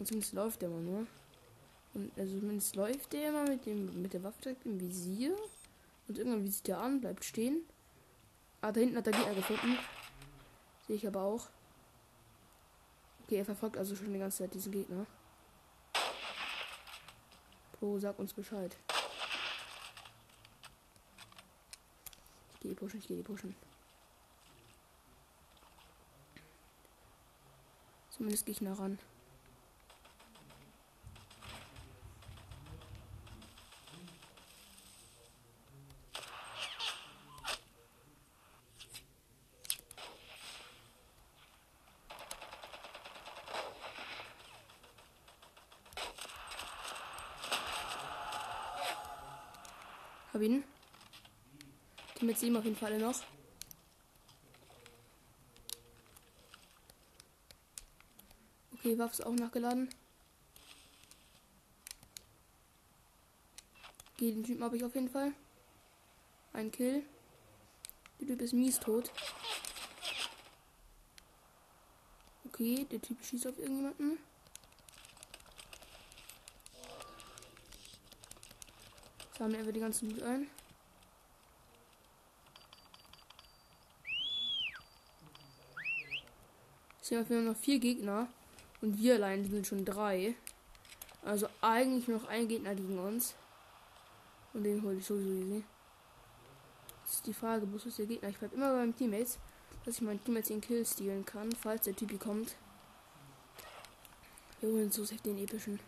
Und 0.00 0.06
zumindest 0.06 0.32
läuft 0.32 0.62
der 0.62 0.68
immer 0.68 0.80
nur. 0.80 1.06
Und 1.94 2.10
also 2.18 2.40
zumindest 2.40 2.74
läuft 2.74 3.12
der 3.12 3.28
immer 3.28 3.44
mit 3.44 3.66
dem 3.66 4.02
mit 4.02 4.12
der 4.12 4.24
Waffe 4.24 4.42
direkt 4.42 4.66
im 4.66 4.80
Visier. 4.80 5.36
Und 6.08 6.18
irgendwann 6.18 6.42
visiert 6.42 6.70
er 6.70 6.80
an, 6.80 7.00
bleibt 7.00 7.24
stehen. 7.24 7.62
Ah, 8.60 8.72
da 8.72 8.80
hinten 8.80 8.96
hat 8.96 9.06
er 9.06 9.12
Gegner 9.12 9.34
gefunden. 9.36 9.78
Sehe 10.88 10.96
ich 10.96 11.06
aber 11.06 11.22
auch. 11.22 11.50
Okay, 13.22 13.36
er 13.36 13.44
verfolgt 13.44 13.76
also 13.76 13.94
schon 13.94 14.12
die 14.12 14.18
ganze 14.18 14.38
Zeit 14.38 14.54
diesen 14.54 14.72
Gegner. 14.72 15.06
Pro, 17.78 17.96
sag 18.00 18.18
uns 18.18 18.32
Bescheid. 18.32 18.76
Gehe 22.62 22.76
pushen, 22.76 23.00
ich 23.00 23.08
gehe 23.08 23.24
pushen. 23.24 23.56
Zumindest 28.10 28.46
gehe 28.46 28.52
ich 28.52 28.60
nah 28.60 28.74
ran. 28.74 29.00
Hab 50.32 50.40
ihn. 50.40 50.62
Die 52.20 52.24
mit 52.24 52.31
sieben 52.42 52.56
auf 52.56 52.64
jeden 52.64 52.76
Fall 52.76 52.98
noch. 52.98 53.22
Okay, 58.74 58.98
Waffe 58.98 59.12
ist 59.12 59.24
auch 59.24 59.34
nachgeladen. 59.34 59.88
Okay, 64.14 64.32
den 64.32 64.42
Typen 64.42 64.64
habe 64.64 64.76
ich 64.76 64.82
auf 64.82 64.92
jeden 64.96 65.08
Fall. 65.08 65.32
Ein 66.52 66.72
Kill. 66.72 67.04
Der 68.18 68.26
Typ 68.26 68.42
ist 68.42 68.54
mies 68.54 68.80
tot. 68.80 69.12
Okay, 72.46 72.84
der 72.90 73.00
Typ 73.00 73.24
schießt 73.24 73.46
auf 73.46 73.58
irgendjemanden. 73.58 74.18
Sammeln 79.38 79.60
einfach 79.60 79.72
die 79.72 79.80
ganzen 79.80 80.10
Loot 80.10 80.22
ein. 80.24 80.50
Sind 87.20 87.30
nur 87.30 87.52
noch 87.52 87.56
vier 87.56 87.78
Gegner. 87.78 88.28
Und 88.80 88.98
wir 88.98 89.14
allein 89.14 89.44
sind 89.44 89.66
schon 89.66 89.84
drei. 89.84 90.34
Also 91.24 91.46
eigentlich 91.60 92.08
noch 92.08 92.26
ein 92.26 92.48
Gegner 92.48 92.74
gegen 92.74 92.98
uns. 92.98 93.34
Und 94.52 94.64
den 94.64 94.82
hole 94.82 94.96
ich 94.96 95.06
sowieso 95.06 95.30
easy. 95.30 95.64
Das 97.04 97.14
ist 97.14 97.26
die 97.26 97.34
Frage, 97.34 97.70
wo 97.70 97.76
ist 97.76 97.98
der 97.98 98.06
Gegner? 98.06 98.28
Ich 98.28 98.38
bleib 98.38 98.52
immer 98.52 98.72
beim 98.72 98.96
Teammates, 98.96 99.38
dass 99.84 99.96
ich 99.96 100.02
meinen 100.02 100.22
Teammates 100.24 100.48
den 100.48 100.60
Kill 100.60 100.84
stehlen 100.84 101.24
kann, 101.24 101.52
falls 101.52 101.84
der 101.84 101.94
Typi 101.94 102.16
kommt. 102.16 102.56
Wir 104.60 104.70
holen 104.70 104.90
so 104.90 105.04
den 105.04 105.38
epischen. 105.38 105.80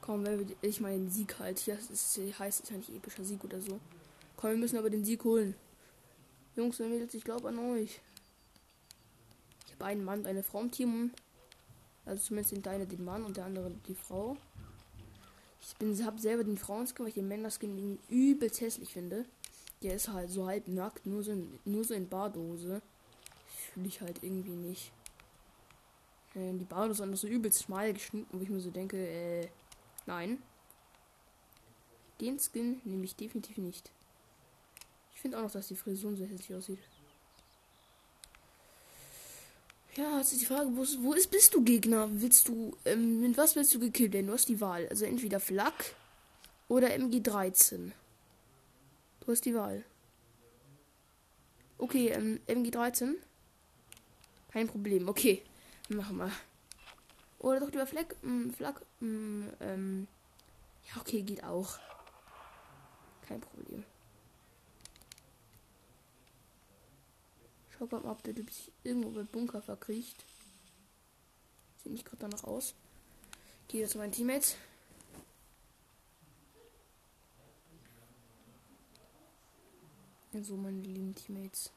Komm, 0.00 0.24
wenn 0.24 0.38
wir, 0.38 0.56
ich 0.62 0.80
meine 0.80 0.98
den 0.98 1.10
Sieg 1.10 1.38
halt. 1.38 1.66
Das 1.66 1.90
ist, 1.90 2.18
heißt 2.38 2.64
es 2.64 2.70
ja 2.70 2.76
nicht 2.76 2.90
epischer 2.90 3.24
Sieg 3.24 3.42
oder 3.44 3.60
so. 3.60 3.80
Komm, 4.36 4.50
wir 4.50 4.56
müssen 4.56 4.78
aber 4.78 4.90
den 4.90 5.04
Sieg 5.04 5.24
holen. 5.24 5.54
Jungs 6.54 6.80
und 6.80 6.90
Mädels, 6.90 7.14
ich 7.14 7.24
glaube 7.24 7.48
an 7.48 7.58
euch. 7.58 8.00
Ich 9.76 9.80
habe 9.80 9.90
einen 9.90 10.04
Mann 10.04 10.20
und 10.20 10.26
eine 10.26 10.42
Frau 10.42 10.60
im 10.60 10.70
Team. 10.70 11.12
Also 12.06 12.24
zumindest 12.24 12.54
sind 12.54 12.64
deine 12.64 12.86
den 12.86 13.04
Mann 13.04 13.24
und 13.24 13.36
der 13.36 13.44
andere 13.44 13.70
die 13.86 13.94
Frau. 13.94 14.38
Ich 15.60 15.76
bin 15.76 16.04
habe 16.04 16.18
selber 16.18 16.44
den 16.44 16.56
Frauenskin, 16.56 17.04
weil 17.04 17.08
ich 17.08 17.14
den 17.14 17.28
Männerskin 17.28 17.98
übelst 18.08 18.60
hässlich 18.60 18.92
finde. 18.92 19.26
Der 19.82 19.96
ist 19.96 20.08
halt 20.08 20.30
so 20.30 20.46
halb 20.46 20.66
nackt, 20.68 21.04
nur 21.04 21.22
so 21.22 21.32
in, 21.32 21.58
nur 21.64 21.84
so 21.84 21.92
in 21.92 22.08
Badose. 22.08 22.80
Fühle 23.74 23.88
ich 23.88 24.00
halt 24.00 24.22
irgendwie 24.22 24.54
nicht. 24.54 24.92
Äh, 26.34 26.54
die 26.54 26.64
Badose 26.64 27.04
ist 27.04 27.20
so 27.20 27.26
übelst 27.26 27.64
schmal 27.64 27.92
geschnitten, 27.92 28.38
wo 28.38 28.42
ich 28.42 28.48
mir 28.48 28.60
so 28.60 28.70
denke, 28.70 28.96
äh, 28.96 29.48
Nein. 30.06 30.38
Den 32.20 32.38
Skin 32.38 32.80
nehme 32.84 33.04
ich 33.04 33.16
definitiv 33.16 33.58
nicht. 33.58 33.90
Ich 35.12 35.20
finde 35.20 35.38
auch 35.38 35.42
noch, 35.42 35.50
dass 35.50 35.68
die 35.68 35.76
Frisur 35.76 36.16
so 36.16 36.24
hässlich 36.24 36.54
aussieht. 36.54 36.78
Ja, 39.96 40.18
jetzt 40.18 40.32
ist 40.32 40.42
die 40.42 40.46
Frage, 40.46 40.68
wo, 40.76 40.84
wo 41.00 41.14
ist, 41.14 41.30
bist 41.30 41.54
du 41.54 41.64
Gegner? 41.64 42.08
Willst 42.10 42.48
du, 42.48 42.76
ähm, 42.84 43.22
mit 43.22 43.38
was 43.38 43.56
willst 43.56 43.74
du 43.74 43.80
gekillt 43.80 44.12
werden? 44.12 44.26
Du 44.26 44.34
hast 44.34 44.46
die 44.46 44.60
Wahl. 44.60 44.86
Also 44.88 45.06
entweder 45.06 45.40
Flak 45.40 45.94
oder 46.68 46.88
MG13. 46.88 47.92
Du 49.20 49.32
hast 49.32 49.46
die 49.46 49.54
Wahl. 49.54 49.84
Okay, 51.78 52.08
ähm, 52.08 52.40
MG13. 52.46 53.14
Kein 54.52 54.66
Problem. 54.66 55.08
Okay, 55.08 55.42
machen 55.88 56.18
wir. 56.18 56.30
Oder 57.38 57.60
doch 57.60 57.70
lieber 57.70 57.86
Fleck, 57.86 58.16
ähm, 58.22 58.52
Flak, 58.52 58.82
ähm, 59.00 59.48
ähm, 59.60 60.08
ja, 60.88 61.00
okay, 61.00 61.22
geht 61.22 61.42
auch. 61.42 61.78
Kein 63.26 63.40
Problem. 63.40 63.84
Schau 67.78 67.86
mal, 67.86 68.04
ob 68.04 68.22
der 68.22 68.34
Typ 68.34 68.50
sich 68.50 68.72
irgendwo 68.84 69.10
bei 69.10 69.22
Bunker 69.22 69.60
verkriecht. 69.60 70.24
Sieht 71.82 71.92
nicht 71.92 72.04
gerade 72.04 72.20
danach 72.20 72.44
aus. 72.44 72.74
Gehe 73.68 73.82
jetzt 73.82 73.92
zu 73.92 73.98
meinen 73.98 74.12
Teammates. 74.12 74.56
So, 80.42 80.56
meine 80.56 80.80
lieben 80.82 81.14
Teammates. 81.14 81.72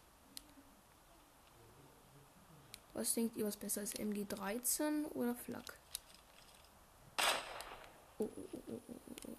Was 2.94 3.14
denkt 3.14 3.38
ihr, 3.38 3.46
was 3.46 3.56
besser 3.56 3.82
ist? 3.82 3.98
MG13 4.00 5.06
oder 5.14 5.34
Flak? 5.34 5.78
Oh, 8.18 8.28
oh, 8.36 8.50
oh, 8.52 8.60
oh, 8.68 8.82
oh, 8.88 9.16
oh. 9.28 9.38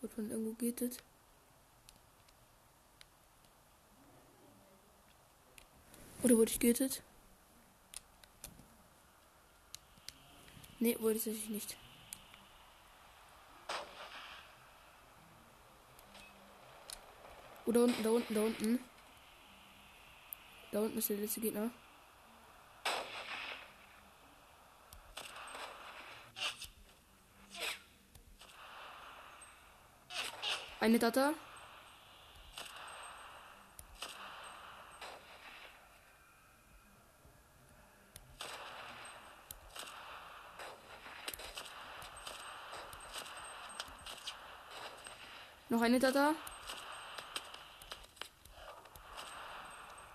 Wird 0.00 0.12
von 0.14 0.30
irgendwo 0.30 0.54
gittet? 0.54 1.02
Oder 6.22 6.36
wurde 6.36 6.52
ich 6.52 6.60
gittet? 6.60 7.02
Ne, 10.78 10.96
wurde 11.00 11.18
ich 11.18 11.48
nicht. 11.48 11.76
Oder 17.66 17.84
unten, 17.84 18.02
da 18.02 18.10
unten, 18.10 18.34
da 18.34 18.40
unten. 18.42 18.78
Da 20.70 20.80
unten 20.80 20.98
ist 20.98 21.08
der 21.08 21.16
letzte 21.16 21.40
Gegner. 21.40 21.70
Eine 30.80 30.98
Data. 30.98 31.34
Noch 45.82 45.88
eine 45.88 45.98
Data. 45.98 46.36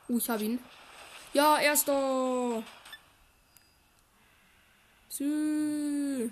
Uh, 0.08 0.18
ich 0.18 0.30
hab 0.30 0.40
ihn. 0.40 0.60
Ja, 1.34 1.60
erster. 1.60 2.64
Sü. 5.10 6.32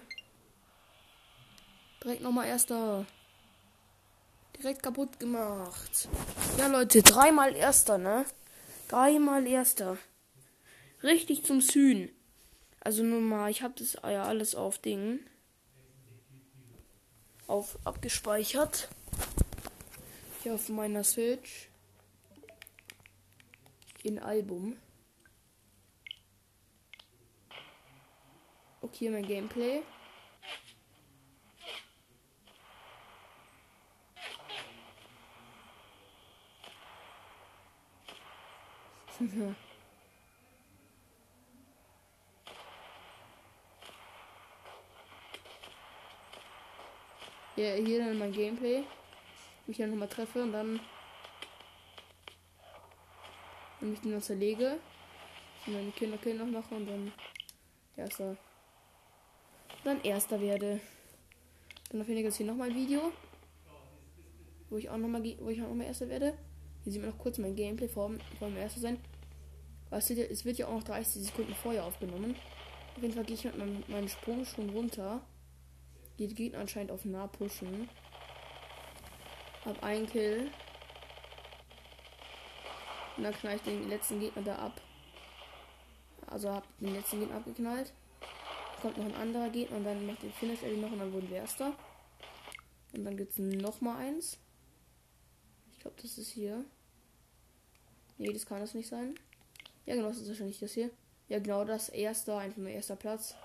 Direkt 2.02 2.22
nochmal 2.22 2.48
erster. 2.48 3.06
Direkt 4.58 4.82
kaputt 4.82 5.20
gemacht. 5.20 6.08
Ja, 6.58 6.68
Leute, 6.68 7.02
dreimal 7.02 7.58
erster, 7.58 7.98
ne? 7.98 8.26
Dreimal 8.88 9.46
erster. 9.46 9.98
Richtig 11.04 11.44
zum 11.44 11.60
Süden. 11.60 12.10
Also 12.80 13.04
nun 13.04 13.28
mal, 13.28 13.52
ich 13.52 13.64
habe 13.64 13.74
das 13.78 13.96
ja 13.96 14.24
alles 14.24 14.56
auf 14.56 14.80
Ding. 14.80 15.20
Auf 17.48 17.78
abgespeichert. 17.84 18.88
Hier 20.46 20.54
auf 20.54 20.70
meiner 20.70 21.04
Switch 21.04 21.70
in 24.04 24.20
Album. 24.20 24.78
Okay, 28.80 29.10
mein 29.10 29.26
Gameplay. 29.26 29.82
ja, 47.56 47.74
hier 47.74 48.06
dann 48.06 48.20
mein 48.20 48.32
Gameplay. 48.32 48.84
Mich 49.68 49.78
dann 49.78 49.90
nochmal 49.90 50.08
treffe 50.08 50.44
und 50.44 50.52
dann 50.52 50.80
wenn 53.86 53.94
ich 53.94 54.02
den 54.02 54.14
noch 54.14 54.22
zerlege, 54.22 54.80
und 55.68 55.96
Kinder 55.96 56.18
Kinder 56.18 56.46
noch 56.46 56.62
mache 56.62 56.76
und 56.76 56.88
dann 56.88 57.12
erster. 57.96 58.38
Dann 59.84 60.02
erster 60.02 60.40
werde. 60.40 60.80
Dann 61.90 62.02
auf 62.02 62.08
jeden 62.08 62.24
Fall 62.24 62.38
hier 62.38 62.46
nochmal 62.46 62.70
ein 62.70 62.76
Video. 62.76 63.12
Wo 64.70 64.78
ich 64.78 64.90
auch 64.90 64.98
nochmal 64.98 65.24
wo 65.40 65.50
ich 65.50 65.62
auch 65.62 65.68
nochmal 65.68 65.88
erster 65.88 66.10
werde. 66.10 66.38
Hier 66.84 66.94
sieht 66.94 67.02
man 67.02 67.12
noch 67.12 67.18
kurz 67.18 67.38
mein 67.38 67.56
Gameplay 67.56 67.88
vor, 67.88 68.12
vor 68.38 68.48
dem 68.48 68.58
erster 68.58 68.80
sein. 68.80 69.00
Weißt 69.90 70.12
du, 70.12 70.30
es 70.30 70.46
wird 70.46 70.58
ja 70.58 70.68
auch 70.68 70.74
noch 70.74 70.84
30 70.84 71.24
Sekunden 71.24 71.54
vorher 71.56 71.86
aufgenommen. 71.86 72.36
Auf 72.96 73.02
jeden 73.02 73.14
Fall 73.14 73.26
gehe 73.26 73.36
ich 73.36 73.44
mit 73.44 73.58
meinem, 73.58 73.84
meinem 73.88 74.08
Sprung 74.08 74.46
schon 74.46 74.70
runter. 74.70 75.22
Die 76.20 76.28
Gegner 76.28 76.60
anscheinend 76.60 76.92
auf 76.92 77.06
nah 77.06 77.28
pushen. 77.28 77.90
Hab 79.66 79.84
einen 79.84 80.08
Kill. 80.08 80.52
Und 83.18 83.24
dann 83.24 83.34
knall 83.34 83.56
ich 83.56 83.62
den 83.62 83.90
letzten 83.90 84.20
Gegner 84.20 84.44
da 84.44 84.56
ab. 84.58 84.82
Also 86.28 86.52
hab 86.52 86.64
den 86.80 86.94
letzten 86.94 87.20
Gegner 87.20 87.38
abgeknallt. 87.38 87.94
Kommt 88.82 88.98
noch 88.98 89.06
ein 89.06 89.16
anderer 89.16 89.50
Gegner 89.50 89.78
und 89.78 89.84
dann 89.86 90.06
macht 90.06 90.24
den 90.24 90.34
Finish 90.34 90.64
Eddie 90.64 90.78
noch 90.78 90.92
und 90.92 91.00
dann 91.00 91.14
wurden 91.14 91.30
wir 91.30 91.38
erster. 91.38 91.74
Und 92.94 93.06
dann 93.06 93.18
gibt 93.18 93.32
es 93.32 93.40
noch 93.40 93.82
mal 93.82 93.98
eins. 93.98 94.38
Ich 95.72 95.80
glaube, 95.80 95.98
das 96.02 96.18
ist 96.18 96.30
hier. 96.30 96.64
Nee, 98.18 98.32
das 98.32 98.46
kann 98.46 98.60
das 98.60 98.74
nicht 98.74 98.88
sein. 98.88 99.16
Ja, 99.86 99.96
genau, 99.96 100.08
das 100.08 100.18
ist 100.18 100.28
wahrscheinlich 100.28 100.60
das 100.60 100.74
hier. 100.74 100.90
Ja, 101.28 101.40
genau, 101.40 101.66
das 101.66 101.90
erste, 101.90 102.38
einfach 102.38 102.58
nur 102.58 102.70
erster 102.70 102.96
Platz. 102.96 103.36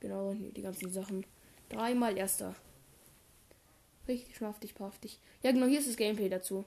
Genau, 0.00 0.34
die 0.34 0.62
ganzen 0.62 0.92
Sachen. 0.92 1.24
Dreimal 1.68 2.16
erster. 2.16 2.54
Richtig 4.08 4.36
schmaftig, 4.36 4.74
paftig. 4.74 5.18
Ja, 5.42 5.52
genau, 5.52 5.66
hier 5.66 5.78
ist 5.78 5.88
das 5.88 5.96
Gameplay 5.96 6.28
dazu. 6.28 6.64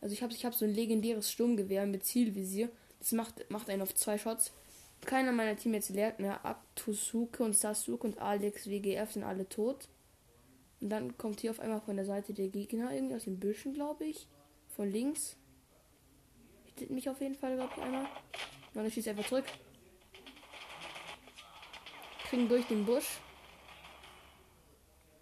Also 0.00 0.12
ich 0.12 0.22
habe 0.22 0.32
ich 0.32 0.44
hab 0.44 0.54
so 0.54 0.64
ein 0.64 0.74
legendäres 0.74 1.30
Sturmgewehr 1.30 1.86
mit 1.86 2.04
Zielvisier. 2.04 2.68
Das 2.98 3.12
macht, 3.12 3.48
macht 3.50 3.70
einen 3.70 3.82
auf 3.82 3.94
zwei 3.94 4.18
Shots. 4.18 4.52
Keiner 5.04 5.32
meiner 5.32 5.56
Teammates 5.56 5.88
lehrt 5.88 6.20
mehr 6.20 6.44
ab. 6.44 6.64
Tusuke 6.74 7.42
und 7.42 7.56
Sasuke 7.56 8.06
und 8.06 8.18
Alex 8.18 8.68
WGF 8.68 9.12
sind 9.12 9.24
alle 9.24 9.48
tot. 9.48 9.88
Und 10.80 10.90
dann 10.90 11.16
kommt 11.18 11.40
hier 11.40 11.50
auf 11.52 11.60
einmal 11.60 11.80
von 11.80 11.96
der 11.96 12.04
Seite 12.04 12.32
der 12.32 12.48
Gegner, 12.48 12.92
irgendwie 12.92 13.14
aus 13.14 13.24
den 13.24 13.38
Büschen, 13.38 13.74
glaube 13.74 14.04
ich. 14.04 14.26
Von 14.76 14.90
links. 14.90 15.36
Hittet 16.64 16.90
mich 16.90 17.08
auf 17.08 17.20
jeden 17.20 17.34
Fall, 17.34 17.54
glaube 17.56 17.72
ich, 17.76 17.82
einmal. 17.82 18.02
Und 18.04 18.82
dann 18.82 18.90
schießt 18.90 19.08
einfach 19.08 19.26
zurück. 19.26 19.44
Kriegen 22.24 22.48
durch 22.48 22.66
den 22.66 22.84
Busch. 22.84 23.20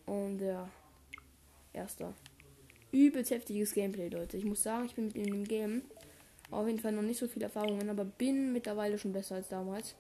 Und 0.07 0.41
ja. 0.41 0.69
Erster 1.73 2.15
übelst 2.93 3.31
heftiges 3.31 3.73
Gameplay, 3.73 4.09
Leute. 4.09 4.37
Ich 4.37 4.45
muss 4.45 4.63
sagen, 4.63 4.87
ich 4.87 4.95
bin 4.95 5.07
mit 5.07 5.17
dem 5.17 5.45
Game 5.45 5.83
auf 6.51 6.67
jeden 6.67 6.81
Fall 6.81 6.93
noch 6.93 7.03
nicht 7.03 7.19
so 7.19 7.29
viel 7.29 7.43
Erfahrungen, 7.43 7.89
aber 7.89 8.05
bin 8.05 8.53
mittlerweile 8.53 8.99
schon 8.99 9.13
besser 9.13 9.37
als 9.37 9.49
damals. 9.49 9.95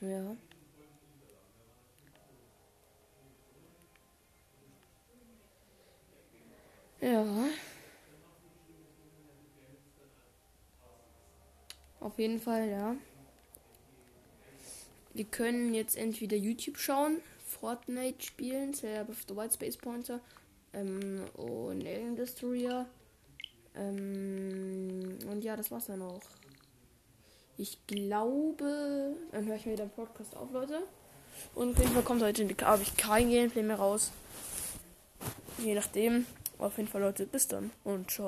Ja. 0.00 0.36
Ja. 7.00 7.24
Auf 12.00 12.18
jeden 12.18 12.40
Fall, 12.40 12.68
ja. 12.68 12.96
Wir 15.12 15.24
können 15.24 15.74
jetzt 15.74 15.96
entweder 15.96 16.36
YouTube 16.36 16.78
schauen 16.78 17.20
Fortnite 17.44 18.22
spielen, 18.22 18.74
Celeb 18.74 19.08
of 19.08 19.24
the 19.28 19.36
White 19.36 19.54
Space 19.54 19.76
Pointer 19.76 20.20
ähm, 20.72 21.24
und 21.34 21.84
Alien 21.84 22.16
Destroyer. 22.16 22.86
Ähm, 23.74 25.18
und 25.28 25.42
ja, 25.42 25.56
das 25.56 25.70
war's 25.70 25.86
dann 25.86 26.02
auch. 26.02 26.22
Ich 27.58 27.78
glaube, 27.86 29.16
dann 29.32 29.46
höre 29.46 29.56
ich 29.56 29.66
mir 29.66 29.76
den 29.76 29.90
Podcast 29.90 30.36
auf, 30.36 30.50
Leute. 30.52 30.82
Und 31.54 31.72
auf 31.72 31.78
jeden 31.78 31.92
Fall 31.92 32.02
kommt 32.02 32.22
heute 32.22 32.48
habe 32.64 32.82
ich 32.82 32.96
kein 32.96 33.30
Gameplay 33.30 33.62
mehr 33.62 33.76
raus. 33.76 34.12
Je 35.58 35.74
nachdem. 35.74 36.26
Auf 36.58 36.76
jeden 36.76 36.88
Fall, 36.88 37.00
Leute, 37.00 37.26
bis 37.26 37.48
dann 37.48 37.70
und 37.84 38.10
ciao. 38.10 38.18